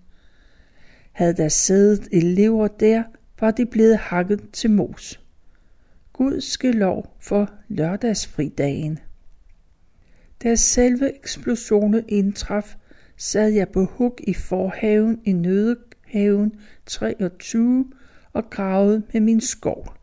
Havde 1.11 1.33
der 1.33 1.49
siddet 1.49 2.07
elever 2.11 2.67
der, 2.67 3.03
var 3.39 3.51
de 3.51 3.65
blevet 3.65 3.97
hakket 3.97 4.41
til 4.53 4.71
mos. 4.71 5.24
Gud 6.17 6.41
skal 6.41 6.75
lov 6.75 7.15
for 7.19 7.49
lørdagsfridagen. 7.67 8.99
Da 10.43 10.55
selve 10.55 11.15
eksplosionen 11.15 12.03
indtraf, 12.07 12.75
sad 13.17 13.49
jeg 13.49 13.69
på 13.69 13.85
huk 13.85 14.21
i 14.27 14.33
forhaven 14.33 15.21
i 15.25 15.31
Nødehaven 15.31 16.59
23 16.85 17.91
og 18.33 18.49
gravede 18.49 19.03
med 19.13 19.21
min 19.21 19.41
skov. 19.41 19.95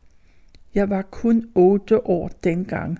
Jeg 0.75 0.91
var 0.91 1.03
kun 1.03 1.51
otte 1.55 2.07
år 2.07 2.31
dengang. 2.45 2.99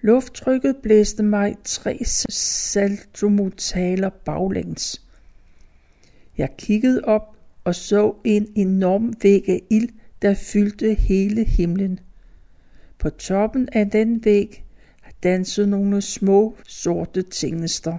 Lufttrykket 0.00 0.76
blæste 0.82 1.22
mig 1.22 1.56
tre 1.64 1.98
saltomotaler 2.28 4.08
baglæns. 4.08 5.02
Jeg 6.38 6.48
kiggede 6.58 7.00
op 7.04 7.36
og 7.64 7.74
så 7.74 8.14
en 8.24 8.48
enorm 8.54 9.14
væg 9.22 9.48
af 9.48 9.62
ild, 9.70 9.88
der 10.22 10.34
fyldte 10.34 10.94
hele 10.94 11.44
himlen. 11.44 12.00
På 12.98 13.10
toppen 13.10 13.68
af 13.72 13.90
den 13.90 14.24
væg 14.24 14.64
dansede 15.22 15.66
nogle 15.66 16.02
små 16.02 16.56
sorte 16.66 17.22
tingester. 17.22 17.96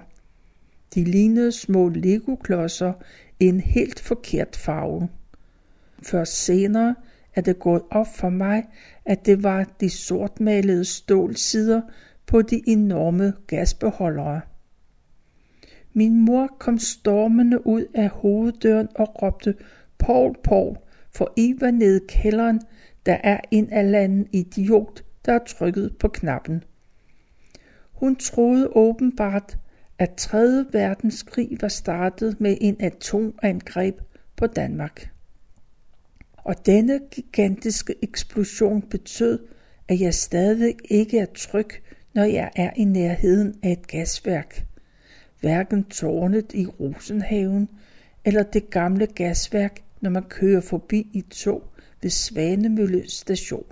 De 0.94 1.04
lignede 1.04 1.52
små 1.52 1.88
legoklodser 1.88 2.92
i 3.40 3.44
en 3.44 3.60
helt 3.60 4.00
forkert 4.00 4.56
farve. 4.56 5.08
Først 6.02 6.44
senere 6.44 6.94
er 7.34 7.40
det 7.40 7.58
gået 7.58 7.82
op 7.90 8.06
for 8.16 8.28
mig, 8.28 8.64
at 9.04 9.26
det 9.26 9.42
var 9.42 9.64
de 9.80 9.90
sortmalede 9.90 10.84
stålsider 10.84 11.80
på 12.26 12.42
de 12.42 12.62
enorme 12.66 13.32
gasbeholdere. 13.46 14.40
Min 15.92 16.24
mor 16.24 16.56
kom 16.58 16.78
stormende 16.78 17.66
ud 17.66 17.84
af 17.94 18.08
hoveddøren 18.08 18.88
og 18.94 19.22
råbte, 19.22 19.54
Paul, 19.98 20.36
Paul, 20.44 20.76
for 21.18 21.32
I 21.36 21.54
var 21.60 21.70
nede 21.70 21.96
i 21.96 22.06
kælderen, 22.08 22.60
der 23.06 23.18
er 23.24 23.40
en 23.50 23.72
eller 23.72 23.98
anden 23.98 24.26
idiot, 24.32 25.04
der 25.24 25.32
har 25.32 25.42
trykket 25.46 25.96
på 26.00 26.08
knappen. 26.08 26.64
Hun 27.92 28.16
troede 28.16 28.68
åbenbart, 28.76 29.58
at 29.98 30.10
3. 30.16 30.64
verdenskrig 30.72 31.58
var 31.60 31.68
startet 31.68 32.40
med 32.40 32.56
en 32.60 32.76
atomangreb 32.80 34.00
på 34.36 34.46
Danmark. 34.46 35.10
Og 36.36 36.66
denne 36.66 37.00
gigantiske 37.10 37.94
eksplosion 38.02 38.82
betød, 38.82 39.38
at 39.88 40.00
jeg 40.00 40.14
stadig 40.14 40.74
ikke 40.84 41.18
er 41.18 41.26
tryg, 41.36 41.68
når 42.14 42.24
jeg 42.24 42.50
er 42.56 42.70
i 42.76 42.84
nærheden 42.84 43.54
af 43.62 43.72
et 43.72 43.86
gasværk. 43.86 44.64
Hverken 45.40 45.84
tårnet 45.84 46.54
i 46.54 46.66
Rosenhaven 46.66 47.68
eller 48.24 48.42
det 48.42 48.70
gamle 48.70 49.06
gasværk, 49.06 49.82
når 50.00 50.10
man 50.10 50.22
kører 50.22 50.60
forbi 50.60 51.10
i 51.12 51.20
tog 51.20 51.62
ved 52.02 52.10
Svanemølle 52.10 53.10
station. 53.10 53.66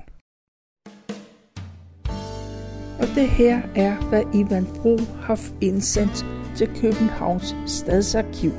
Og 2.98 3.06
det 3.14 3.28
her 3.28 3.62
er, 3.76 4.08
hvad 4.08 4.22
Ivan 4.34 4.66
Bro 4.66 4.96
har 4.96 5.40
indsendt 5.60 6.26
til 6.56 6.68
Københavns 6.80 7.56
Stadsarkiv. 7.66 8.52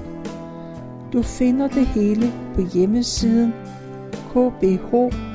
Du 1.14 1.22
finder 1.22 1.68
det 1.68 1.88
hele 1.88 2.32
på 2.56 2.62
hjemmesiden 2.74 3.54
kbharkiv.dk 4.32 5.28